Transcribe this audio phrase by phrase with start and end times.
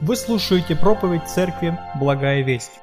[0.00, 2.80] Вы слушаете проповедь Церкви «Благая весть».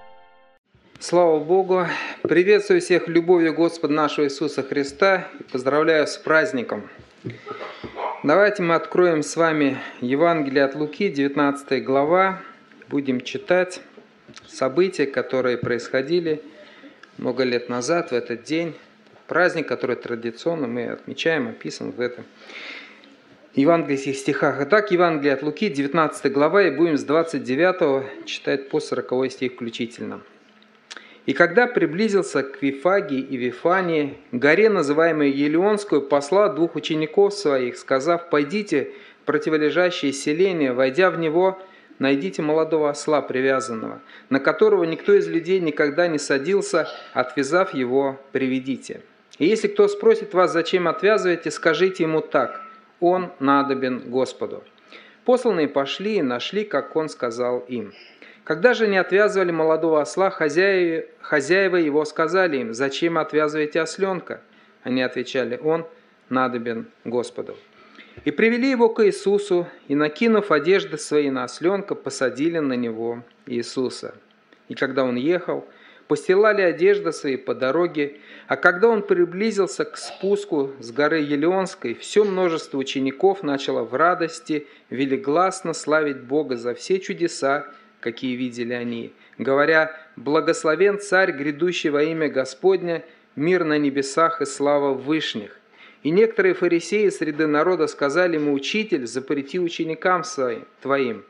[1.00, 1.86] Слава Богу!
[2.24, 6.90] Приветствую всех любовью Господа нашего Иисуса Христа и поздравляю с праздником.
[8.24, 12.42] Давайте мы откроем с вами Евангелие от Луки, 19 глава.
[12.88, 13.82] Будем читать
[14.48, 16.42] события, которые происходили
[17.18, 18.74] много лет назад, в этот день.
[19.28, 22.24] Праздник, который традиционно мы отмечаем, описан в этом
[23.54, 24.62] евангельских стихах.
[24.62, 30.22] Итак, Евангелие от Луки, 19 глава, и будем с 29 читать по 40 стих включительно.
[31.26, 38.30] «И когда приблизился к Вифагии и Вифании, горе, называемой Елеонскую, посла двух учеников своих, сказав,
[38.30, 41.60] «Пойдите в противолежащее селение, войдя в него,
[42.00, 49.02] найдите молодого осла привязанного, на которого никто из людей никогда не садился, отвязав его, приведите.
[49.38, 52.62] И если кто спросит вас, зачем отвязываете, скажите ему так–
[53.02, 54.64] он надобен Господу.
[55.26, 57.94] Посланные пошли и нашли, как он сказал им.
[58.46, 64.42] Когда же не отвязывали молодого осла, хозяева, хозяева его сказали им, «Зачем отвязываете осленка?»
[64.84, 65.86] Они отвечали, «Он
[66.30, 67.58] надобен Господу».
[68.26, 74.16] И привели его к Иисусу, и, накинув одежды свои на осленка, посадили на него Иисуса.
[74.70, 75.66] И когда он ехал,
[76.08, 78.20] постилали одежды свои по дороге,
[78.52, 84.68] а когда он приблизился к спуску с горы Елеонской, все множество учеников начало в радости
[84.90, 87.66] велигласно славить Бога за все чудеса,
[88.02, 93.06] какие видели они, говоря «Благословен Царь, грядущий во имя Господня,
[93.38, 95.58] мир на небесах и слава вышних».
[96.04, 101.24] И некоторые фарисеи среди народа сказали ему, «Учитель, запрети ученикам своим, твоим».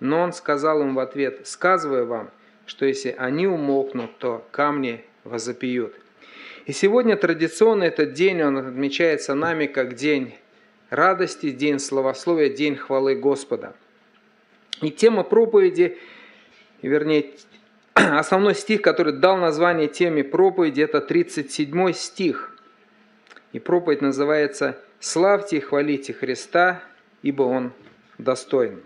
[0.00, 2.30] Но он сказал им в ответ, «Сказываю вам,
[2.64, 5.92] что если они умолкнут, то камни возопьют.
[6.64, 10.34] И сегодня традиционно этот день, он отмечается нами как день
[10.90, 13.74] радости, день славословия, день хвалы Господа.
[14.80, 15.98] И тема проповеди,
[16.80, 17.32] вернее,
[17.94, 22.56] основной стих, который дал название теме проповеди, это 37 стих.
[23.52, 26.80] И проповедь называется «Славьте и хвалите Христа,
[27.22, 27.72] ибо Он
[28.18, 28.82] достоин».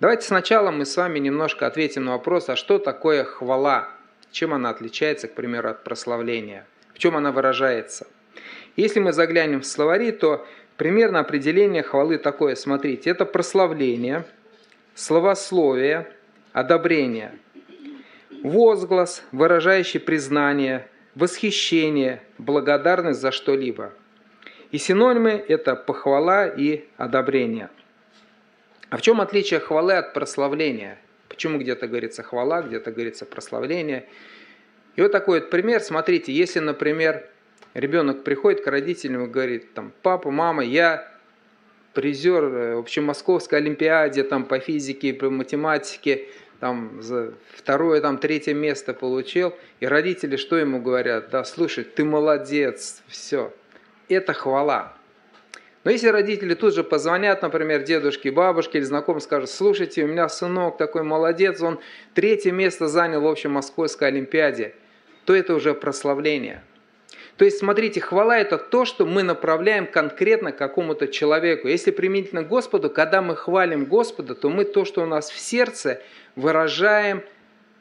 [0.00, 3.88] Давайте сначала мы с вами немножко ответим на вопрос, а что такое хвала?
[4.30, 6.66] Чем она отличается, к примеру, от прославления?
[6.98, 8.08] В чем она выражается?
[8.74, 10.44] Если мы заглянем в словари, то
[10.76, 14.26] примерно определение хвалы такое, смотрите, это прославление,
[14.96, 16.12] словословие,
[16.52, 17.38] одобрение,
[18.42, 23.92] возглас, выражающий признание, восхищение, благодарность за что-либо.
[24.72, 27.70] И синонимы– это похвала и одобрение–
[28.90, 30.98] а в чем отличие хвалы от прославления?
[31.28, 34.08] Почему где-то говорится хвала, где-то говорится прославление?
[34.98, 35.80] И вот такой вот пример.
[35.80, 37.24] Смотрите, если, например,
[37.72, 41.08] ребенок приходит к родителям и говорит, там, папа, мама, я
[41.94, 46.26] призер э, в общемосковской олимпиаде там, по физике, по математике,
[46.58, 51.30] там, за второе, там, третье место получил, и родители что ему говорят?
[51.30, 53.54] Да, слушай, ты молодец, все.
[54.08, 54.96] Это хвала.
[55.84, 60.28] Но если родители тут же позвонят, например, дедушке, бабушке или знакомым, скажут, слушайте, у меня
[60.28, 61.78] сынок такой молодец, он
[62.14, 64.74] третье место занял в общем Московской Олимпиаде,
[65.28, 66.62] то это уже прославление.
[67.36, 71.68] То есть, смотрите, хвала– это то, что мы направляем конкретно какому-то человеку.
[71.68, 76.00] Если применительно Господу, когда мы хвалим Господа, то мы то, что у нас в сердце,
[76.34, 77.22] выражаем,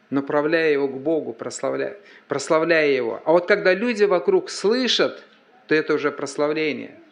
[0.09, 1.95] направляя его к Богу, прославляя,
[2.27, 3.21] прославляя его.
[3.23, 5.23] А вот когда люди вокруг слышат,
[5.67, 6.95] то это уже прославление–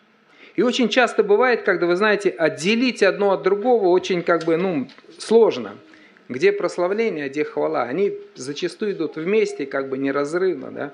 [0.55, 4.87] и очень часто бывает, когда, вы знаете, отделить одно от другого очень как бы, ну,
[5.17, 5.75] сложно.
[6.27, 7.83] Где прославление, а где хвала.
[7.83, 10.71] Они зачастую идут вместе, как бы неразрывно.
[10.71, 10.93] Да?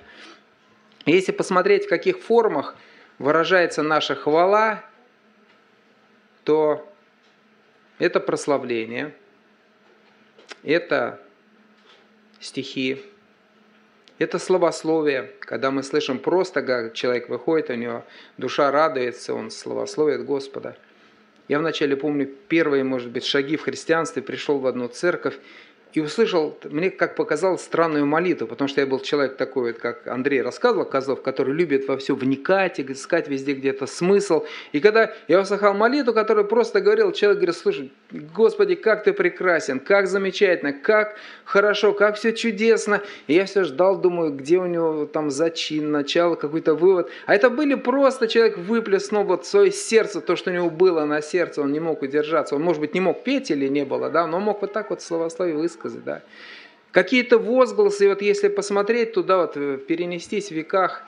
[1.06, 2.75] Если посмотреть, в каких формах
[3.18, 4.84] выражается наша хвала,
[6.44, 6.88] то
[7.97, 9.16] это прославление,
[10.64, 11.22] это
[12.40, 13.03] стихи,
[14.18, 18.06] это словословие, когда мы слышим просто, как человек выходит, у него
[18.38, 20.78] душа радуется, он словословит Господа.
[21.47, 25.38] Я вначале помню первые, может быть, шаги в христианстве, пришел в одну церковь,
[25.93, 30.08] и услышал, мне как показалось, странную молитву, потому что я был человек такой, вот, как
[30.08, 34.46] Андрей рассказывал, Козлов, который любит во все вникать, и искать везде где-то смысл.
[34.72, 39.79] И когда я услыхал молитву, которая просто говорил, человек говорит, слушай, Господи, как ты прекрасен,
[39.79, 43.02] как замечательно, как хорошо, как все чудесно.
[43.28, 47.09] И я все ждал, думаю, где у него там зачин, начало, какой-то вывод.
[47.26, 51.22] А это были просто, человек выплеснул вот свое сердце, то, что у него было на
[51.22, 52.55] сердце, он не мог удержаться.
[52.55, 55.02] Он, может быть, не мог петь или не было, да, но мог вот так вот
[55.02, 56.22] словословие высказать высказать, да.
[56.91, 61.03] Какие-то возгласы, вот если посмотреть туда, вот э, перенестись в веках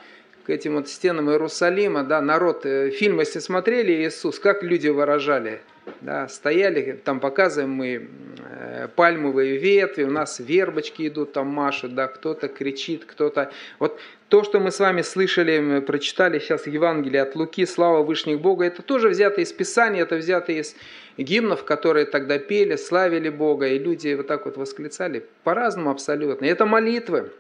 [0.46, 5.62] к этим вот стенам Иерусалима, да, народ, э, фильм, если смотрели Иисус, как люди выражали
[6.00, 8.08] Да, стояли, там показываем мы
[8.40, 13.52] э, пальмовые ветви, у нас вербочки идут, там машут, да, кто-то кричит, кто-то...
[13.80, 14.00] Вот
[14.30, 18.82] то, что мы с вами слышали, прочитали сейчас Евангелие от Луки, слава Вышних Бога, это
[18.82, 20.76] тоже взято из Писания, это взято из
[21.18, 26.46] гимнов, которые тогда пели, славили Бога, и люди вот так вот восклицали, по-разному абсолютно.
[26.46, 27.32] И это молитвы,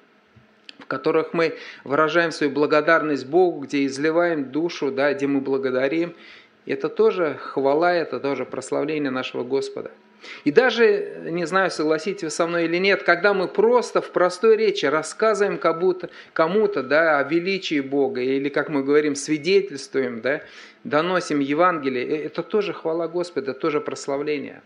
[0.79, 6.13] в которых мы выражаем свою благодарность Богу, где изливаем душу, да, где мы благодарим.
[6.65, 9.91] Это тоже хвала, это тоже прославление нашего Господа.
[10.43, 14.57] И даже, не знаю, согласитесь вы со мной или нет, когда мы просто в простой
[14.57, 20.41] речи рассказываем кому-то, да, о величии Бога, или, как мы говорим, свидетельствуем, да,
[20.83, 24.61] доносим Евангелие, э, это тоже хвала Господа, тоже прославление.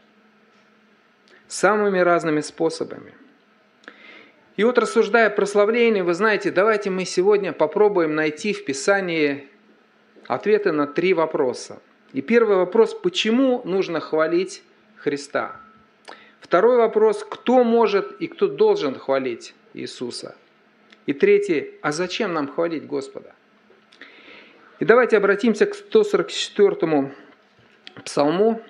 [1.47, 3.13] Самыми разными способами.
[4.57, 9.47] И вот рассуждая о прославлении, вы знаете, давайте мы сегодня попробуем найти в Писании
[10.27, 11.79] ответы на три вопроса.
[12.13, 14.63] И первый вопрос, почему нужно хвалить
[14.99, 15.55] Христа?
[16.39, 20.35] Второй вопрос, кто может и кто должен хвалить Иисуса?
[21.05, 23.33] И третий, а зачем нам хвалить Господа?
[24.79, 27.11] И давайте обратимся к 144
[28.03, 28.61] псалму.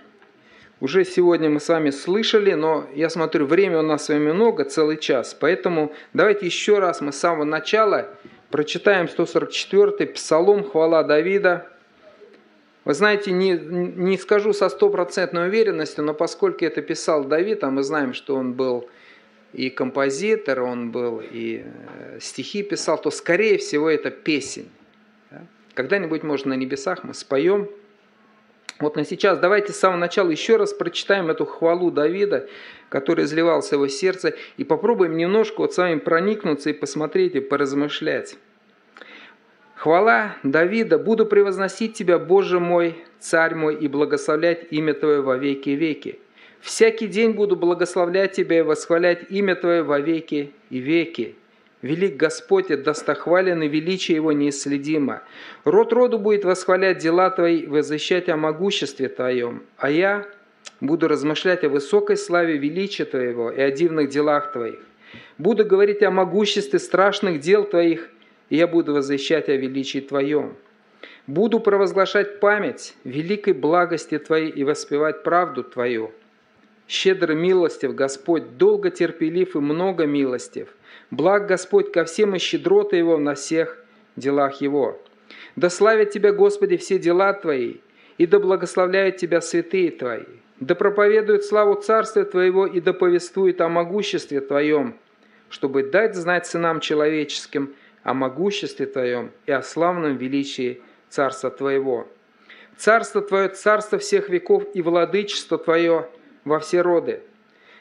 [0.79, 4.63] Уже сегодня мы с вами слышали, но я смотрю, время у нас с вами много,
[4.63, 5.35] целый час.
[5.39, 8.09] Поэтому давайте еще раз мы с самого начала
[8.51, 11.68] прочитаем 144 псалом «Хвала Давида»,
[12.88, 17.84] вы знаете, не, не скажу со стопроцентной уверенностью, но поскольку это писал Давид, а мы
[17.84, 18.88] знаем, что он был
[19.51, 24.69] и композитор, он был и э, стихи писал, то скорее всего это песень.
[25.74, 27.68] Когда-нибудь, может, на небесах мы споем.
[28.80, 32.48] Вот на сейчас давайте с самого начала еще раз прочитаем эту хвалу Давида,
[32.88, 37.42] который изливался в его сердце, и попробуем немножко вот с вами проникнуться и посмотреть и
[37.42, 38.38] поразмышлять.
[39.77, 45.69] Хвала Давида, буду превозносить Тебя, Боже мой, Царь мой, и благословлять имя Твое во веки
[45.69, 46.18] веки.
[46.62, 51.35] Всякий день буду благословлять Тебя и восхвалять имя Твое во веки и веки.
[51.83, 55.21] Велик Господь, и достохвален, и величие Его неисследимо.
[55.63, 59.62] Род роду будет восхвалять дела Твои возвещать о могуществе Твоем.
[59.77, 60.25] А я
[60.81, 64.80] буду размышлять о высокой славе величия Твоего и о дивных делах Твоих.
[65.38, 68.09] Буду говорить о могуществе страшных дел Твоих
[68.49, 70.55] и я буду возвещать о величии Твоем.
[71.25, 76.11] Буду провозглашать память великой благости Твоей и воспевать правду Твою.
[76.88, 80.69] Щедро милостив Господь, долго терпелив и много милостив.
[81.11, 83.77] Благ Господь ко всем и щедрота Его на всех
[84.15, 85.01] делах Его.
[85.57, 87.75] Да славят Тебя, Господи, все дела Твои,
[88.17, 90.23] и да благословляют Тебя святые Твои.
[90.61, 94.95] Да проповедуют славу Царствия Твоего и да повествуют о могуществе Твоем,
[95.49, 97.73] чтобы дать знать сынам человеческим–
[98.07, 102.07] о могуществе Твоем и о славном величии Царства Твоего.
[102.77, 106.07] Царство Твое– царство всех веков и владычество Твое
[106.45, 107.19] во все роды.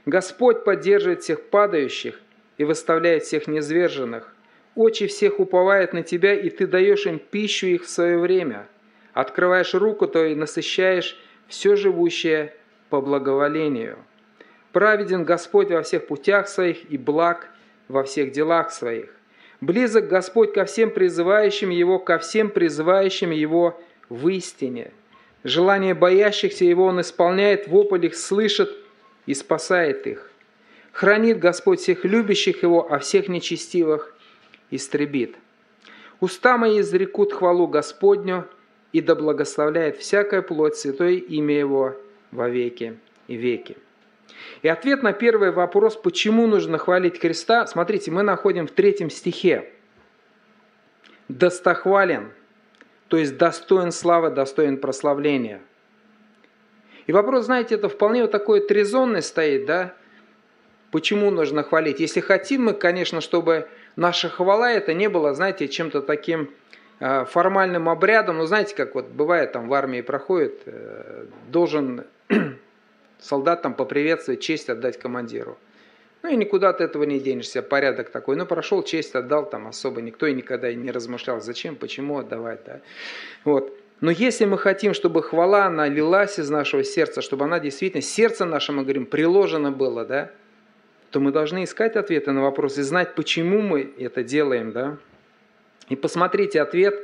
[0.05, 2.21] Господь поддерживает всех падающих
[2.59, 4.35] и выставляет всех низверженных.
[4.75, 8.67] Очи всех уповают на Тебя, и Ты даешь им пищу их в свое время.
[9.13, 12.53] Открываешь руку Твою и насыщаешь все живущее
[12.91, 13.97] по благоволению.
[14.73, 17.49] Праведен Господь во всех путях своих и благ
[17.87, 19.16] во всех делах своих.
[19.67, 23.77] Близок Господь ко всем призывающим Его, ко всем призывающим Его
[24.09, 24.93] в истине.
[25.43, 28.71] Желание боящихся Его Он исполняет, вопль их слышит
[29.27, 30.31] и спасает их.
[30.93, 34.17] Хранит Господь всех любящих Его, а всех нечестивых
[34.71, 35.35] истребит.
[36.21, 38.47] Уста мои изрекут хвалу Господню,
[38.93, 41.97] и да благословляет всякая плоть святое имя Его
[42.31, 42.97] во веки
[43.27, 43.77] и веки.
[44.63, 49.73] И ответ на первый вопрос, почему нужно хвалить Христа, смотрите, мы находим в третьем стихе.
[51.29, 52.33] Достохвален,
[53.09, 55.61] то есть достоин славы, достоин прославления.
[57.07, 59.95] И вопрос, знаете, это вполне вот такой трезонный стоит, да?
[60.91, 62.01] Почему нужно хвалить?
[62.01, 66.51] Если хотим мы, конечно, чтобы наша хвала это не было, знаете, чем-то таким
[67.01, 72.05] э, формальным обрядом, ну знаете, как вот бывает там в армии проходит, э, должен
[73.27, 75.59] солдат там поприветствовать, честь отдать командиру.
[76.23, 78.37] Ну и никуда от этого не денешься, порядок такой.
[78.37, 82.61] Ну прошел, честь отдал, там особо никто и никогда не размышлял, зачем, почему отдавать.
[82.65, 82.81] Да?
[83.45, 83.77] Вот.
[84.01, 88.45] Но если мы хотим, чтобы хвала, она лилась из нашего сердца, чтобы она действительно, сердце
[88.45, 90.31] наше, мы говорим, приложено было, да,
[91.11, 94.99] то мы должны искать ответы на вопросы и знать, почему мы это делаем, да.
[95.89, 96.95] И посмотрите, ответ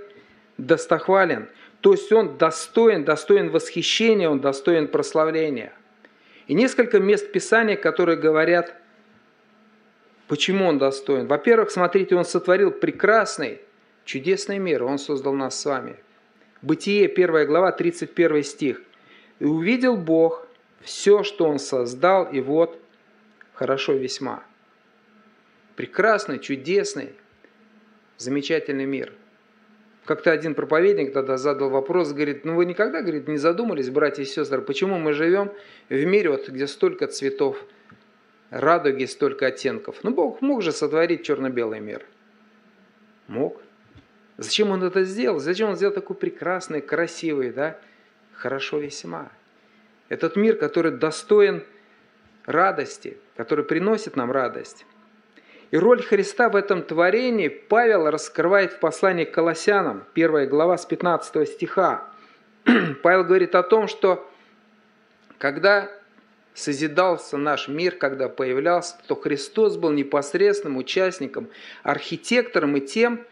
[0.58, 1.48] достохвален.
[1.80, 5.72] То есть он достоин, достоин восхищения, он достоин прославления–
[6.52, 8.74] и несколько мест Писания, которые говорят,
[10.28, 11.26] почему он достоин.
[11.26, 13.62] Во-первых, смотрите, он сотворил прекрасный,
[14.04, 15.96] чудесный мир, он создал нас с вами.
[16.60, 18.82] Бытие, 1 глава, 31 стих.
[19.38, 20.46] И увидел Бог
[20.82, 22.78] все, что Он создал, и вот
[23.54, 24.44] хорошо весьма.
[25.74, 27.14] Прекрасный, чудесный,
[28.18, 29.14] замечательный мир.
[30.04, 34.26] Как-то один проповедник тогда задал вопрос, говорит, ну вы никогда, говорит, не задумались, братья и
[34.26, 35.52] сестры, почему мы живем
[35.88, 37.56] в мире, вот, где столько цветов,
[38.50, 39.98] радуги, столько оттенков.
[40.02, 42.04] Ну Бог мог же сотворить черно-белый мир.
[43.28, 43.62] Мог.
[44.38, 45.38] Зачем он это сделал?
[45.38, 47.78] Зачем он сделал такой прекрасный, красивый, да?
[48.32, 49.30] Хорошо весьма.
[50.08, 51.62] Этот мир, который достоин
[52.44, 54.84] радости, который приносит нам радость.
[55.72, 60.84] И роль Христа в этом творении Павел раскрывает в послании к Колоссянам, 1 глава с
[60.84, 62.04] 15 стиха.
[63.02, 64.30] Павел говорит о том, что
[65.38, 65.90] когда
[66.52, 71.48] созидался наш мир, когда появлялся, то Христос был непосредственным участником,
[71.82, 73.24] архитектором и тем,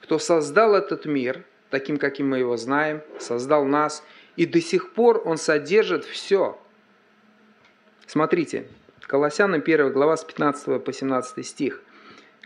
[0.00, 4.04] кто создал этот мир, таким, каким мы его знаем, создал нас,
[4.36, 6.56] и до сих пор Он содержит все.
[8.06, 8.68] Смотрите,
[9.10, 11.82] Колоссянам 1 глава с 15 по 17 стих.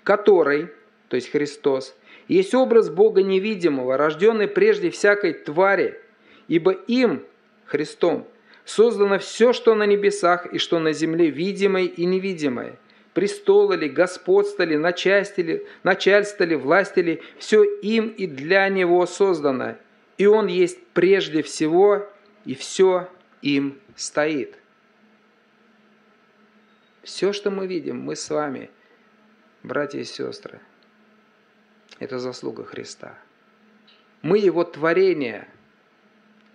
[0.03, 0.71] «Который,
[1.09, 1.95] то есть Христос,
[2.27, 6.01] есть образ Бога невидимого, рожденный прежде всякой твари,
[6.49, 7.23] ибо им,
[7.67, 8.27] Христом,
[8.65, 12.79] создано все, что на небесах и что на земле, видимое и невидимое,
[13.13, 19.05] престолы ли, господство ли, начальство ли, начальство ли, власти ли, все им и для Него
[19.05, 19.77] создано,
[20.17, 22.09] и Он есть прежде всего,
[22.47, 23.11] и все
[23.43, 24.57] им стоит».
[27.05, 28.71] Все, что мы видим, мы с вами,
[29.63, 30.61] братья и сестры,
[31.99, 33.19] это заслуга Христа.
[34.23, 35.47] Мы Его творение,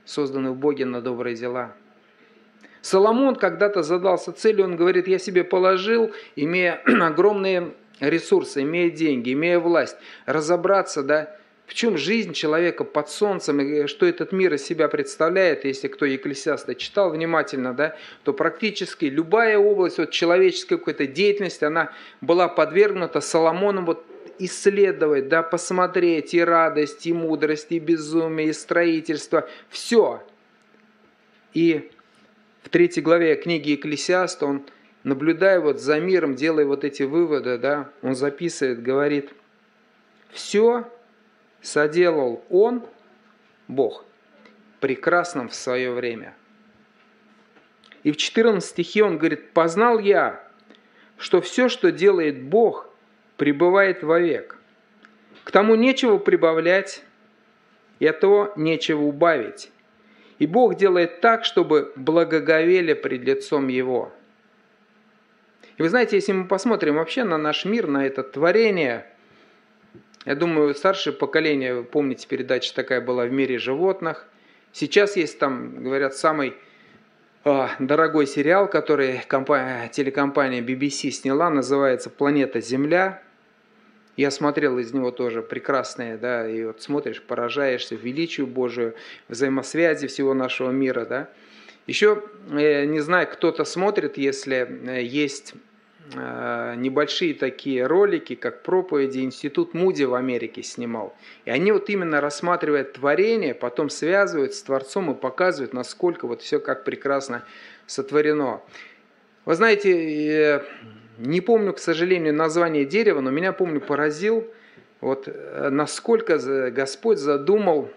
[0.05, 1.75] созданы в Боге на добрые дела.
[2.81, 9.59] Соломон когда-то задался целью, он говорит, я себе положил, имея огромные ресурсы, имея деньги, имея
[9.59, 11.38] власть, разобраться, да,
[11.69, 16.03] в чем жизнь человека под солнцем и что этот мир из себя представляет, если кто
[16.03, 23.21] Екклесиаста читал внимательно, да, то практически любая область вот, человеческой какой-то деятельности, она была подвергнута
[23.21, 24.03] Соломоном вот,
[24.39, 30.23] исследовать, да, посмотреть и радость, и мудрость, и безумие, и строительство, все.
[31.53, 31.91] И
[32.63, 34.63] в третьей главе книги Екклесиаста он,
[35.03, 39.29] наблюдая вот за миром, делая вот эти выводы, да, он записывает, говорит,
[40.31, 40.89] все
[41.61, 42.85] соделал Он,
[43.67, 44.05] Бог,
[44.79, 46.33] прекрасным в свое время.
[48.03, 50.43] И в 14 стихе он говорит, «Познал я,
[51.17, 52.89] что все, что делает Бог,
[53.35, 54.57] пребывает вовек.
[55.43, 57.03] К тому нечего прибавлять,
[57.99, 59.71] и от того нечего убавить.
[60.37, 64.13] И Бог делает так, чтобы благоговели пред лицом Его».
[65.77, 69.05] И вы знаете, если мы посмотрим вообще на наш мир, на это творение–
[70.29, 74.27] я думаю, старшее поколение, помните, передача такая была в мире животных.
[74.71, 76.53] Сейчас есть там, говорят, самый
[77.45, 83.23] э, дорогой сериал, который компания, телекомпания BBC сняла, называется «Планета Земля».
[84.17, 88.93] Я смотрел из него тоже прекрасные, да, и вот смотришь, поражаешься величию Божию,
[89.29, 91.29] взаимосвязи всего нашего мира, да.
[91.87, 94.57] Еще, э, не знаю, кто-то смотрит, если
[94.91, 95.55] э, есть
[96.15, 101.15] небольшие такие ролики, как проповеди, Институт Муди в Америке снимал.
[101.45, 106.59] И они вот именно рассматривают творение, потом связывают с Творцом и показывают, насколько вот все
[106.59, 107.43] как прекрасно
[107.85, 108.61] сотворено.
[109.45, 110.63] Вы знаете, э,
[111.19, 114.47] не помню, к сожалению, название дерева, но меня, помню, поразил,
[115.01, 116.37] вот э, насколько
[116.71, 117.89] Господь задумал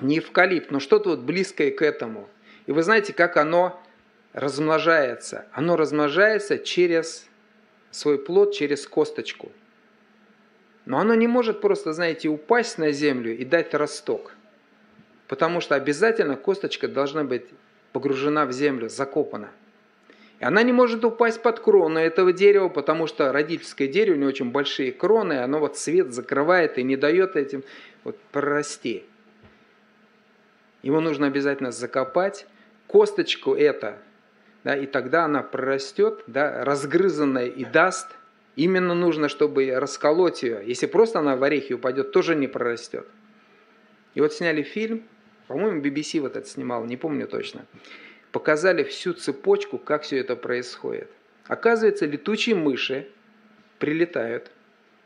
[0.00, 2.28] не эвкалипт, но что-то вот близкое к этому.
[2.66, 3.81] И вы знаете, как оно
[4.32, 5.46] размножается.
[5.52, 7.26] Оно размножается через
[7.90, 9.52] свой плод, через косточку.
[10.84, 14.34] Но оно не может просто, знаете, упасть на землю и дать росток.
[15.28, 17.44] Потому что обязательно косточка должна быть
[17.92, 19.50] погружена в землю, закопана.
[20.40, 24.28] И она не может упасть под крону этого дерева, потому что родительское дерево, у него
[24.28, 27.62] очень большие кроны, оно вот свет закрывает и не дает этим
[28.02, 29.04] вот прорасти.
[30.82, 32.46] Его нужно обязательно закопать.
[32.88, 33.98] Косточку это
[34.64, 38.08] да, и тогда она прорастет, да, разгрызанная и даст.
[38.54, 40.62] Именно нужно, чтобы расколоть ее.
[40.64, 43.06] Если просто она в орехи упадет, тоже не прорастет.
[44.14, 45.02] И вот сняли фильм,
[45.48, 47.66] по-моему, BBC вот это снимал, не помню точно.
[48.30, 51.10] Показали всю цепочку, как все это происходит.
[51.46, 53.08] Оказывается, летучие мыши
[53.78, 54.50] прилетают,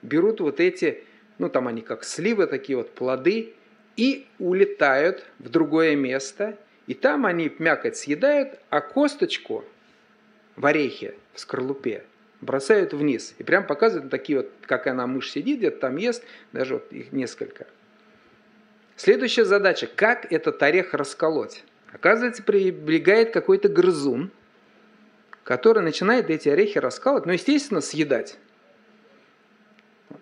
[0.02, 1.04] берут вот эти,
[1.38, 3.54] ну там они как сливы, такие вот плоды,
[3.96, 9.64] и улетают в другое место, и там они мякоть съедают, а косточку
[10.54, 12.04] в орехе, в скорлупе,
[12.40, 13.34] бросают вниз.
[13.38, 17.12] И прям показывают такие вот, как она мышь сидит, где-то там ест, даже вот их
[17.12, 17.66] несколько.
[18.96, 21.64] Следующая задача, как этот орех расколоть.
[21.92, 24.30] Оказывается, прибегает какой-то грызун,
[25.44, 28.38] который начинает эти орехи раскалывать, ну, естественно, съедать.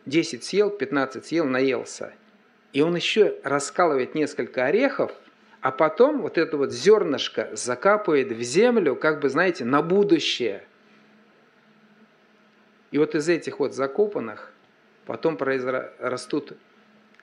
[0.07, 2.13] 10 съел, 15 съел, наелся.
[2.73, 5.13] И он еще раскалывает несколько орехов,
[5.65, 10.63] а потом вот это вот зернышко закапывает в землю, как бы, знаете, на будущее.
[12.91, 14.53] И вот из этих вот закопанных
[15.07, 16.53] потом растут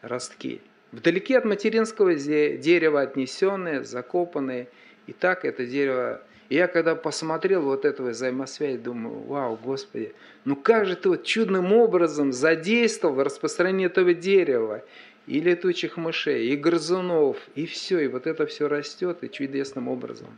[0.02, 0.60] ростки.
[0.92, 4.70] Вдалеке от материнского дерева отнесенные, закопанные.
[5.06, 6.24] И так это дерево...
[6.50, 11.26] И я когда посмотрел вот этого взаимосвязь, думаю, вау, Господи, ну как же ты вот
[11.26, 14.84] чудным образом задействовал в распространении этого дерева,
[15.32, 20.38] и летучих мышей, и грызунов, и все, и вот это все растет, и чудесным образом.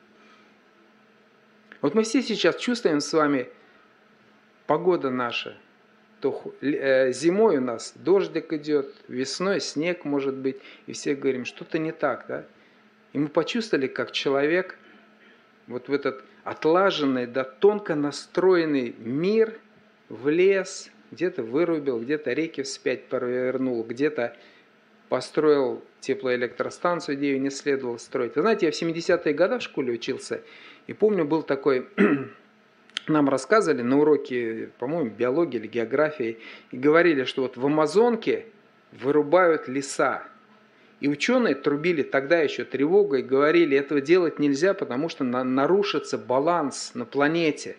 [1.82, 3.50] Вот мы все сейчас чувствуем с вами
[4.68, 5.58] погода наша,
[6.22, 11.80] то э, зимой у нас дождик идет, весной снег может быть, и все говорим, что-то
[11.80, 12.46] не так, да?
[13.14, 14.78] И мы почувствовали, как человек
[15.66, 19.60] вот в этот отлаженный, да, тонко настроенный мир
[20.10, 24.38] влез, где-то вырубил, где-то реки вспять провернул, где-то
[25.14, 28.36] построил теплоэлектростанцию, где ее не следовало строить.
[28.36, 30.42] Вы знаете, я в 70-е годы в школе учился,
[30.88, 31.88] и помню, был такой
[33.08, 36.40] нам рассказывали на уроке, по-моему, биологии или географии,
[36.72, 38.48] и говорили, что вот в Амазонке
[38.92, 40.24] вырубают леса.
[41.00, 46.96] И ученые трубили тогда еще тревогу и говорили, этого делать нельзя, потому что нарушится баланс
[46.96, 47.76] на планете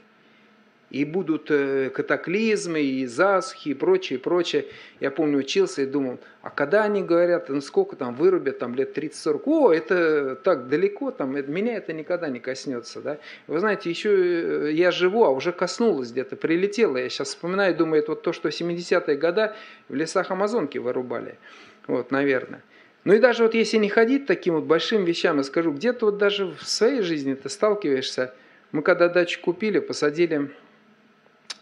[0.90, 4.66] и будут э, катаклизмы, и засухи, и прочее, и прочее.
[5.00, 8.96] Я помню, учился и думал, а когда они говорят, ну сколько там вырубят, там лет
[8.96, 13.00] 30-40, о, это так далеко, там, меня это никогда не коснется.
[13.00, 13.18] Да?
[13.46, 16.96] Вы знаете, еще э, я живу, а уже коснулось где-то, прилетело.
[16.96, 19.52] Я сейчас вспоминаю, думаю, это вот то, что в 70-е годы
[19.88, 21.38] в лесах Амазонки вырубали.
[21.86, 22.62] Вот, наверное.
[23.04, 26.18] Ну и даже вот если не ходить таким вот большим вещам, я скажу, где-то вот
[26.18, 28.34] даже в своей жизни ты сталкиваешься.
[28.72, 30.50] Мы когда дачу купили, посадили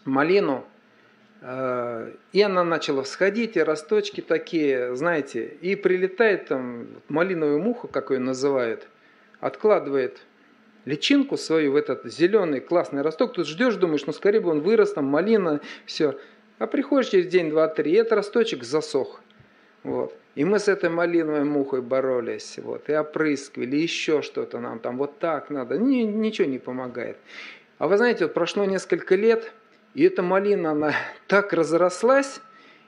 [0.05, 0.65] малину,
[1.41, 8.11] э, и она начала всходить, и росточки такие, знаете, и прилетает там малиновая муха, как
[8.11, 8.87] ее называют,
[9.39, 10.21] откладывает
[10.85, 13.33] личинку свою в этот зеленый классный росток.
[13.33, 16.17] Тут ждешь, думаешь, ну скорее бы он вырос, там малина, все.
[16.59, 19.21] А приходишь через день, два, три, и этот росточек засох.
[19.83, 20.15] Вот.
[20.35, 25.19] И мы с этой малиновой мухой боролись, вот, и опрыскивали, еще что-то нам там, вот
[25.19, 27.17] так надо, Ни, ничего не помогает.
[27.77, 29.53] А вы знаете, вот прошло несколько лет,
[29.93, 30.93] и эта малина, она
[31.27, 32.41] так разрослась,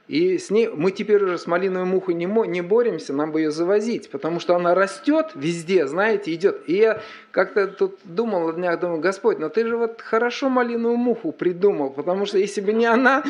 [0.07, 3.49] и с ней мы теперь уже с малиновой мухой не, не боремся, нам бы ее
[3.49, 6.69] завозить, потому что она растет везде, знаете, идет.
[6.69, 10.97] И я как-то тут думал на днях, думаю, Господь, но ты же вот хорошо малиновую
[10.97, 13.23] муху придумал, потому что если бы не она,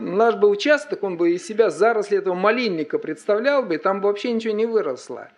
[0.00, 4.08] наш бы участок, он бы из себя заросли этого малинника представлял бы, и там бы
[4.08, 5.28] вообще ничего не выросло.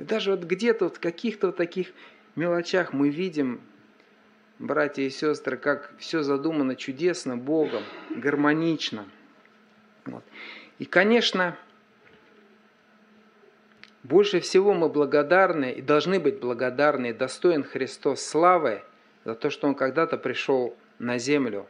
[0.00, 1.92] И даже вот где-то вот в каких-то вот таких
[2.34, 3.60] мелочах мы видим
[4.58, 9.06] братья и сестры, как все задумано чудесно Богом, гармонично.
[10.04, 10.24] Вот.
[10.78, 11.56] И, конечно,
[14.02, 18.82] больше всего мы благодарны и должны быть благодарны и достоин Христос славы
[19.24, 21.66] за то, что Он когда-то пришел на землю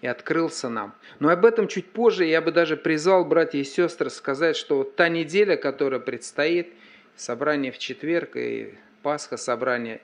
[0.00, 0.94] и открылся нам.
[1.18, 4.96] Но об этом чуть позже я бы даже призвал братья и сестры сказать, что вот
[4.96, 6.72] та неделя, которая предстоит,
[7.16, 10.00] собрание в четверг и Пасха собрание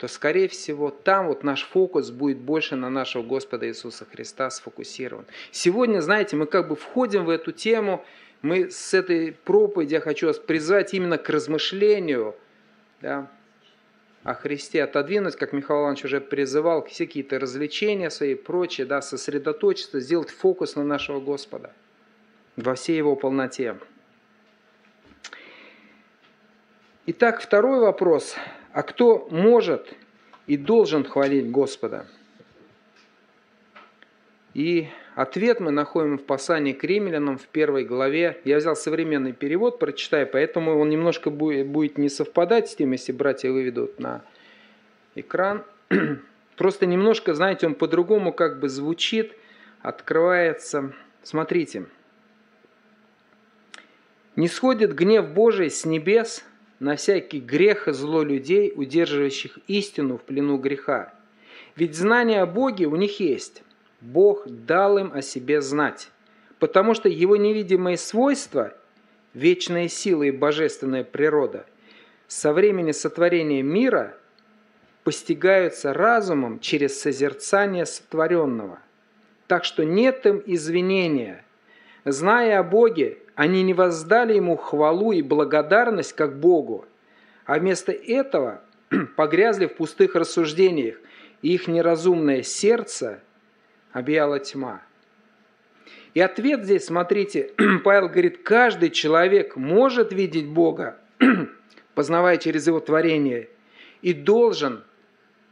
[0.00, 5.26] то, скорее всего, там вот наш фокус будет больше на нашего Господа Иисуса Христа сфокусирован.
[5.50, 8.02] Сегодня, знаете, мы как бы входим в эту тему,
[8.40, 12.34] мы с этой проповеди, я хочу вас призвать именно к размышлению
[13.02, 13.30] да,
[14.22, 19.02] о Христе, отодвинуть, как Михаил Иванович уже призывал, все какие-то развлечения свои и прочее, да,
[19.02, 21.74] сосредоточиться, сделать фокус на нашего Господа
[22.56, 23.76] во всей его полноте.
[27.04, 28.34] Итак, второй вопрос–
[28.72, 29.94] а кто может
[30.46, 32.06] и должен хвалить Господа?
[34.54, 38.40] И ответ мы находим в послании к римлянам в первой главе.
[38.44, 43.50] Я взял современный перевод, прочитаю, поэтому он немножко будет не совпадать с тем, если братья
[43.50, 44.22] выведут на
[45.14, 45.64] экран.
[46.56, 49.34] Просто немножко, знаете, он по-другому как бы звучит,
[49.82, 50.92] открывается.
[51.22, 51.86] Смотрите.
[54.36, 56.44] «Не сходит гнев Божий с небес
[56.80, 61.14] на всякий грех и зло людей, удерживающих истину в плену греха.
[61.76, 63.62] Ведь знание о Боге у них есть.
[64.00, 66.10] Бог дал им о себе знать,
[66.58, 68.74] потому что его невидимые свойства,
[69.34, 71.66] вечная сила и божественная природа,
[72.26, 74.16] со времени сотворения мира
[75.04, 78.78] постигаются разумом через созерцание сотворенного.
[79.46, 81.44] Так что нет им извинения.
[82.04, 86.84] Зная о Боге, они не воздали ему хвалу и благодарность как Богу,
[87.46, 88.62] а вместо этого
[89.16, 90.96] погрязли в пустых рассуждениях,
[91.42, 93.22] и их неразумное сердце
[93.92, 94.82] объяла тьма.
[96.14, 97.52] И ответ здесь, смотрите,
[97.84, 100.98] Павел говорит, каждый человек может видеть Бога,
[101.94, 103.48] познавая через Его творение,
[104.02, 104.84] и должен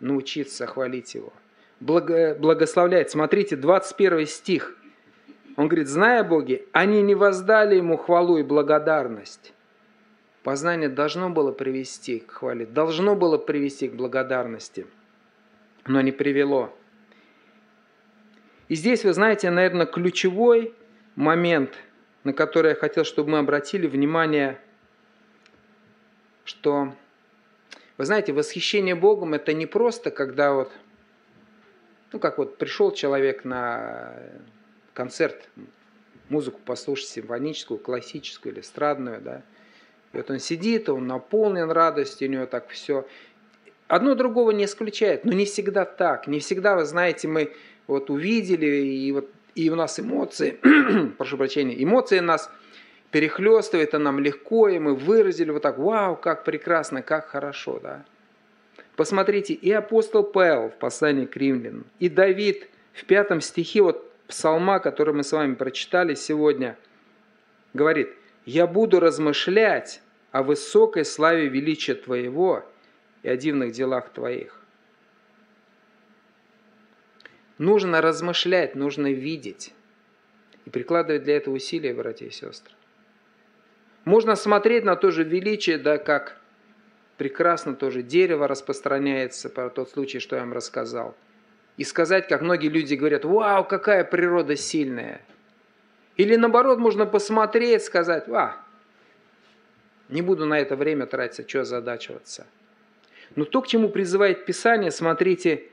[0.01, 1.33] научиться хвалить Его,
[1.81, 3.11] благо, благословлять.
[3.11, 4.77] Смотрите, 21 стих.
[5.59, 9.53] Он говорит, зная Боги, они не воздали Ему хвалу и благодарность.
[10.45, 14.87] Познание должно было привести к хвале, должно было привести к благодарности,
[15.85, 16.73] но не привело.
[18.69, 20.77] И здесь, вы знаете, наверное, ключевой
[21.17, 21.75] момент,
[22.23, 24.61] на который я хотел, чтобы мы обратили внимание,
[26.45, 26.95] что,
[27.97, 30.71] вы знаете, восхищение Богом– это не просто, когда вот,
[32.13, 34.15] ну, как вот пришел человек на
[34.99, 35.49] концерт,
[36.29, 39.43] музыку послушать симфоническую, классическую или эстрадную, да,
[40.13, 43.07] и вот он сидит, он наполнен радостью, у него так все.
[43.87, 46.27] Одно другого не исключает, но не всегда так.
[46.27, 47.55] Не всегда, вы знаете, мы
[47.87, 50.59] вот увидели, и, вот, и у нас эмоции,
[51.19, 52.51] прошу прощения, эмоции нас
[53.13, 58.05] перехлестывают, а нам легко, и мы выразили вот так, вау, как прекрасно, как хорошо, да.
[58.97, 64.79] Посмотрите, и апостол Павел в послании к римлянам, и Давид в пятом стихе, вот псалма,
[64.79, 66.79] который мы с вами прочитали сегодня,
[67.75, 68.11] говорит,
[68.45, 72.65] «Я буду размышлять о высокой славе величия Твоего
[73.23, 74.61] и о дивных делах Твоих».
[77.57, 79.75] Нужно размышлять, нужно видеть
[80.65, 82.73] и прикладывать для этого усилия, братья и сестры.
[84.05, 86.41] Можно смотреть на то же величие, да, как
[87.17, 91.17] прекрасно тоже дерево распространяется, про тот случай, что я вам рассказал.
[91.79, 95.23] И сказать, как многие люди говорят, вау, какая природа сильная.
[96.19, 98.57] Или наоборот, можно посмотреть, сказать, а,
[100.11, 102.47] не буду на это время тратить, что задачиваться.
[103.37, 105.71] Но то, к чему призывает Писание, смотрите,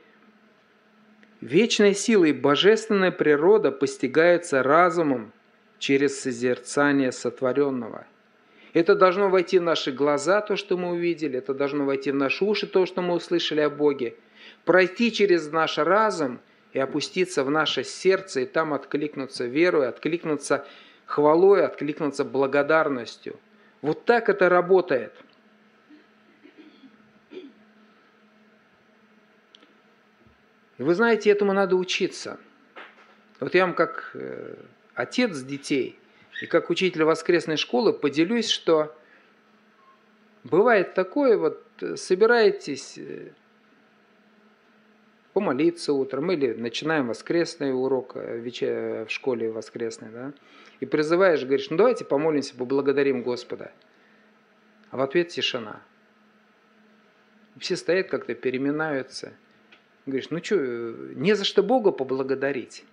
[1.40, 5.32] Вечной силой божественная природа постигается разумом
[5.78, 8.06] через созерцание сотворенного.
[8.72, 12.44] Это должно войти в наши глаза, то, что мы увидели, это должно войти в наши
[12.44, 14.16] уши, то, что мы услышали о Боге,
[14.66, 16.40] пройти через наш разум
[16.74, 20.66] и опуститься в наше сердце, и там откликнуться верой, откликнуться
[21.06, 23.40] хвалой, откликнуться благодарностью.
[23.80, 25.14] Вот так это работает–
[30.78, 32.38] И вы знаете, этому надо учиться.
[33.40, 34.56] Вот я вам как э,
[34.94, 35.98] отец детей
[36.42, 38.94] и как учитель воскресной школы поделюсь, что
[40.44, 43.30] бывает такое, вот э, собираетесь э,
[45.36, 50.32] помолиться утром или начинаем воскресный урок в школе воскресной, да,
[50.80, 53.70] и призываешь, говоришь, ну давайте помолимся, поблагодарим Господа.
[54.90, 55.82] А в ответ тишина.
[57.58, 59.32] Все стоят как-то, переминаются–
[60.06, 62.84] Говоришь, ну что, не за что Бога поблагодарить.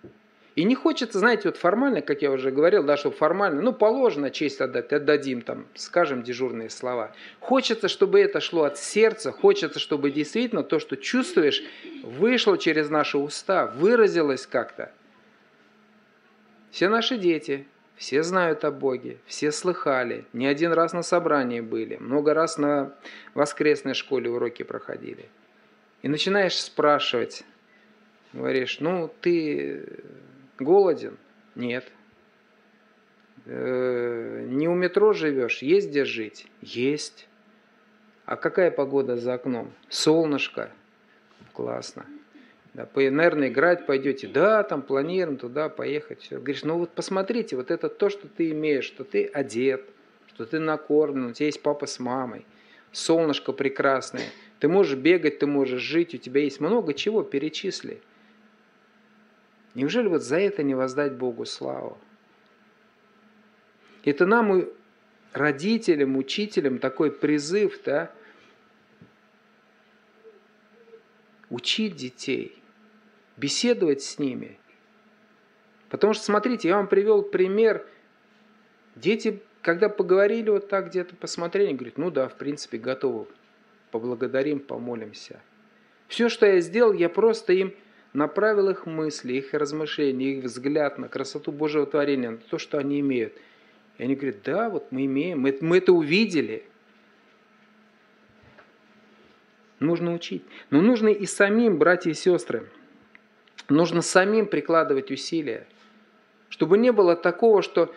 [0.55, 4.29] И не хочется, знаете, вот формально, как я уже говорил, да, что формально, ну, положено
[4.29, 7.11] честь отдать, отдадим там, скажем дежурные слова.
[7.39, 11.63] Хочется, чтобы это шло от сердца, хочется, чтобы действительно то, что чувствуешь,
[12.03, 14.91] вышло через наши уста, выразилось как-то.
[16.69, 21.97] Все наши дети, все знают о Боге, все слыхали, не один раз на собрании были,
[21.97, 22.93] много раз на
[23.33, 25.25] воскресной школе уроки проходили–
[26.03, 27.43] и начинаешь спрашивать,
[28.33, 29.85] говоришь, ну ты
[30.63, 31.17] голоден?
[31.56, 31.91] Нет.
[33.45, 35.62] Э, не у метро живешь?
[35.62, 36.47] Есть где жить?
[36.62, 37.28] Есть.
[38.26, 39.71] А какая погода за окном?
[39.89, 40.71] Солнышко.
[41.54, 42.06] Классно.
[42.73, 44.28] Да, по, наверное, играть пойдете.
[44.28, 46.21] Да, там планируем туда поехать.
[46.21, 46.38] Все.
[46.38, 49.86] Говоришь, ну вот посмотрите, вот это то, что ты имеешь, что ты одет,
[50.28, 52.45] что ты накормлен, у тебя есть папа с мамой,
[52.91, 54.26] солнышко прекрасное–
[54.63, 57.99] ты можешь бегать, ты можешь жить, у тебя есть много чего, перечисли.
[59.75, 61.97] Неужели вот за это не воздать Богу славу?
[64.03, 64.65] Это нам,
[65.31, 68.12] родителям, учителям, такой призыв, да,
[71.49, 72.62] учить детей,
[73.38, 74.59] беседовать с ними.
[75.89, 77.86] Потому что, смотрите, я вам привел пример.
[78.95, 83.27] Дети, когда поговорили вот так где-то, посмотрели, говорят, ну да, в принципе, готовы
[83.91, 85.39] поблагодарим, помолимся.
[86.07, 87.73] Все, что я сделал, я просто им
[88.13, 92.99] направил их мысли, их размышления, их взгляд на красоту Божьего творения, на то, что они
[92.99, 93.34] имеют.
[93.97, 96.63] И они говорят, да, вот мы имеем, мы, мы это увидели.
[99.80, 100.43] Нужно учить.
[100.69, 102.69] Но нужно и самим, братья и сестры,
[103.67, 105.67] нужно самим прикладывать усилия,
[106.49, 107.93] чтобы не было такого, что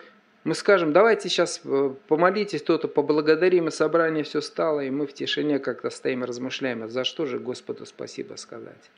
[0.47, 5.11] Мы скажем, давайте сейчас э, помолитесь, кто-то поблагодарим, и собрание все стало, и мы в
[5.11, 8.89] тишине как-то стоим и размышляем, а за что же Господу спасибо сказать.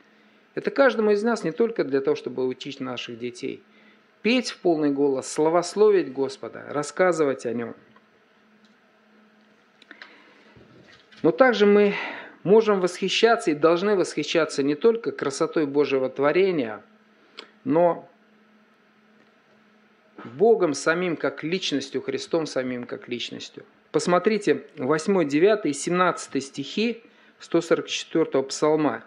[0.54, 3.62] Это каждому из нас не только для того, чтобы учить наших детей.
[4.22, 7.74] Петь в полный голос, славословить Господа, рассказывать о Нем.
[11.22, 11.94] Но также мы
[12.42, 16.82] можем восхищаться и должны восхищаться не только красотой Божьего творения,
[17.64, 18.08] но
[20.24, 23.64] Богом самим как личностью, Христом самим как личностью.
[23.92, 27.02] Посмотрите 8, 9 и 17 стихи
[27.38, 29.04] 144 псалма.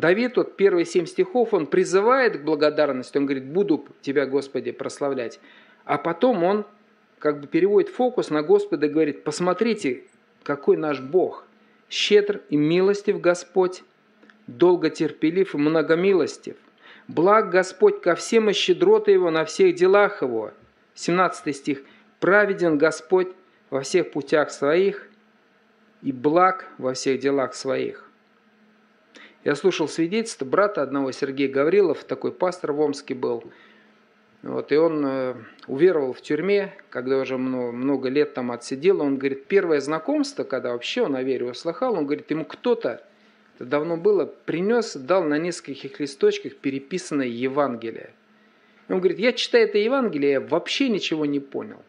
[0.00, 5.40] Давид, вот первые семь стихов, он призывает к благодарности, он говорит, буду Тебя, Господи, прославлять.
[5.84, 6.66] А потом он
[7.18, 10.04] как бы переводит фокус на Господа и говорит, посмотрите,
[10.42, 11.44] какой наш Бог,
[11.90, 13.82] щедр и милостив Господь,
[14.46, 16.56] долго терпелив и многомилостив.
[17.06, 20.52] Благ Господь ко всем и щедроты Его на всех делах Его.
[20.94, 21.82] 17 стих.
[22.20, 23.28] Праведен Господь
[23.68, 25.08] во всех путях своих
[26.00, 28.09] и благ во всех делах своих.
[29.42, 33.44] Я слушал свидетельство брата одного, Сергей Гаврилов, такой пастор в Омске был.
[34.42, 35.34] Вот, и он э,
[35.66, 39.02] уверовал в тюрьме, когда уже много, много лет там отсидел.
[39.02, 43.02] Он говорит, первое знакомство, когда вообще он о вере услыхал, он говорит, ему кто-то
[43.60, 48.14] это давно было, принес, дал на нескольких листочках переписанное Евангелие.
[48.88, 51.82] Он говорит, я читаю это Евангелие, я вообще ничего не понял.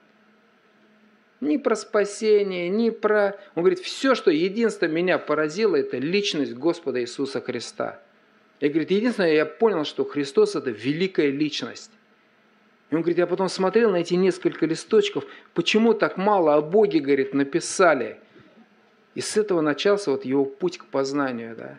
[1.41, 3.35] Ни про спасение, ни про...
[3.55, 7.99] Он говорит, все, что единственное меня поразило, это личность Господа Иисуса Христа.
[8.59, 11.91] И говорит, единственное, я понял, что Христос это великая личность.
[12.91, 16.99] И он говорит, я потом смотрел на эти несколько листочков, почему так мало о Боге,
[16.99, 18.17] говорит, написали–
[19.15, 21.55] и с этого начался вот его путь к познанию.
[21.55, 21.77] Да?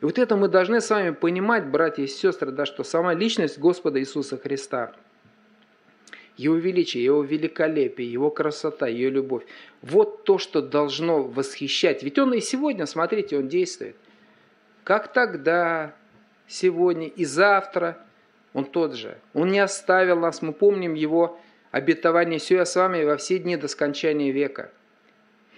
[0.00, 3.58] И вот это мы должны с вами понимать, братья и сестры, да, что сама личность
[3.58, 4.92] Господа Иисуса Христа,
[6.40, 9.44] Его величие, Его великолепие, Его красота, Ее любовь,
[9.82, 12.02] вот то, что должно восхищать.
[12.02, 13.94] Ведь Он и сегодня, смотрите, Он действует.
[14.82, 15.94] Как тогда,
[16.48, 17.98] сегодня и завтра
[18.54, 19.18] Он тот же.
[19.34, 21.38] Он не оставил нас, мы помним Его
[21.72, 24.70] обетование «Все я с вами во все дни до скончания века».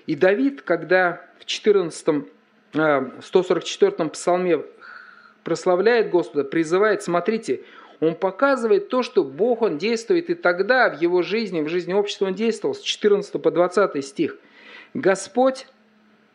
[0.07, 2.25] И Давид, когда в 14,
[2.73, 4.65] 144 а, псалме
[5.45, 7.63] прославляет Господа, призывает, смотрите,
[8.03, 12.27] он показывает то, что Бог, Он действует и тогда в его жизни, в жизни общества
[12.27, 14.39] Он действовал, с 14 по 20 стих.
[14.93, 15.69] Господь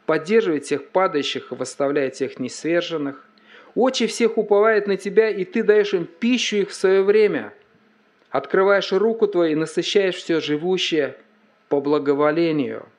[0.06, 3.26] поддерживает всех падающих восставляет всех несверженных.
[3.76, 7.54] Очи всех уповает на Тебя, и Ты даешь им пищу их в свое время.
[8.30, 11.18] Открываешь руку Твою и насыщаешь все живущее
[11.68, 12.86] по благоволению–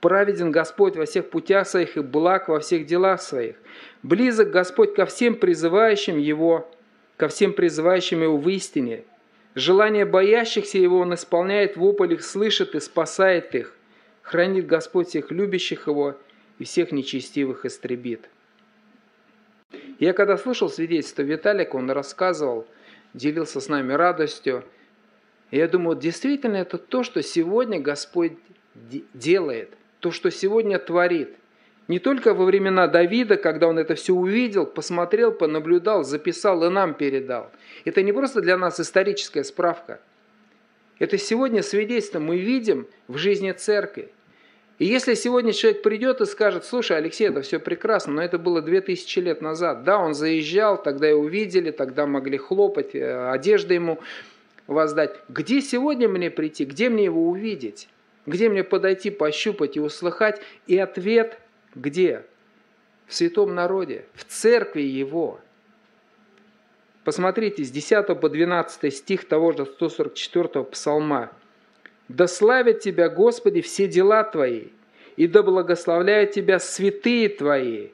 [0.00, 3.56] Праведен Господь во всех путях своих и благ во всех делах своих.
[4.02, 6.70] Близок Господь ко всем призывающим Его,
[7.16, 9.04] ко всем призывающим Его в истине.
[9.54, 13.74] Желание боящихся Его Он исполняет, вопль их слышит и спасает их.
[14.22, 16.16] Хранит Господь всех любящих Его
[16.58, 18.28] и всех нечестивых истребит.
[19.98, 22.66] Я когда слушал свидетельство Виталика, он рассказывал,
[23.14, 24.64] делился с нами радостью.
[25.50, 28.32] И я думаю, действительно это то, что сегодня Господь
[29.14, 31.36] делает– то, что сегодня творит.
[31.88, 36.94] Не только во времена Давида, когда он это все увидел, посмотрел, понаблюдал, записал и нам
[36.94, 37.50] передал.
[37.84, 40.00] Это не просто для нас историческая справка.
[40.98, 44.10] Это сегодня свидетельство мы видим в жизни церкви.
[44.78, 48.60] И если сегодня человек придет и скажет, слушай, Алексей, это все прекрасно, но это было
[48.60, 49.84] 2000 лет назад.
[49.84, 54.00] Да, он заезжал, тогда его увидели, тогда могли хлопать, э, одежды ему
[54.66, 55.16] воздать.
[55.28, 57.88] Где сегодня мне прийти, где мне его увидеть?
[58.26, 60.42] Где мне подойти, пощупать и услыхать?
[60.66, 61.38] И ответ
[61.76, 62.24] где?
[63.06, 65.38] В святом народе, в церкви его.
[67.04, 71.30] Посмотрите, с 10 по 12 стих того же 144 псалма.
[72.08, 74.68] «Да славят Тебя, Господи, все дела Твои,
[75.16, 77.90] и да благословляют Тебя святые Твои,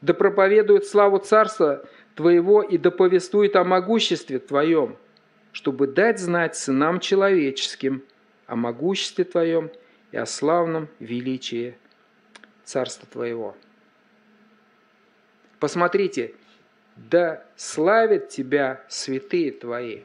[0.00, 4.96] да проповедуют славу Царства Твоего и да повествуют о могуществе Твоем,
[5.52, 8.02] чтобы дать знать сынам человеческим–
[8.48, 9.70] о могуществе Твоем
[10.10, 11.76] и о славном величии
[12.68, 13.56] Царства Твоего.
[15.58, 16.34] Посмотрите,
[16.96, 20.02] да славят Тебя святые Твои.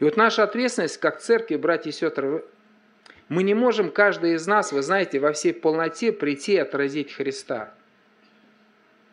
[0.00, 2.44] И вот наша ответственность как церкви, братья и сестры,
[3.28, 7.72] мы не можем, каждый из нас, вы знаете, во всей полноте прийти и отразить Христа–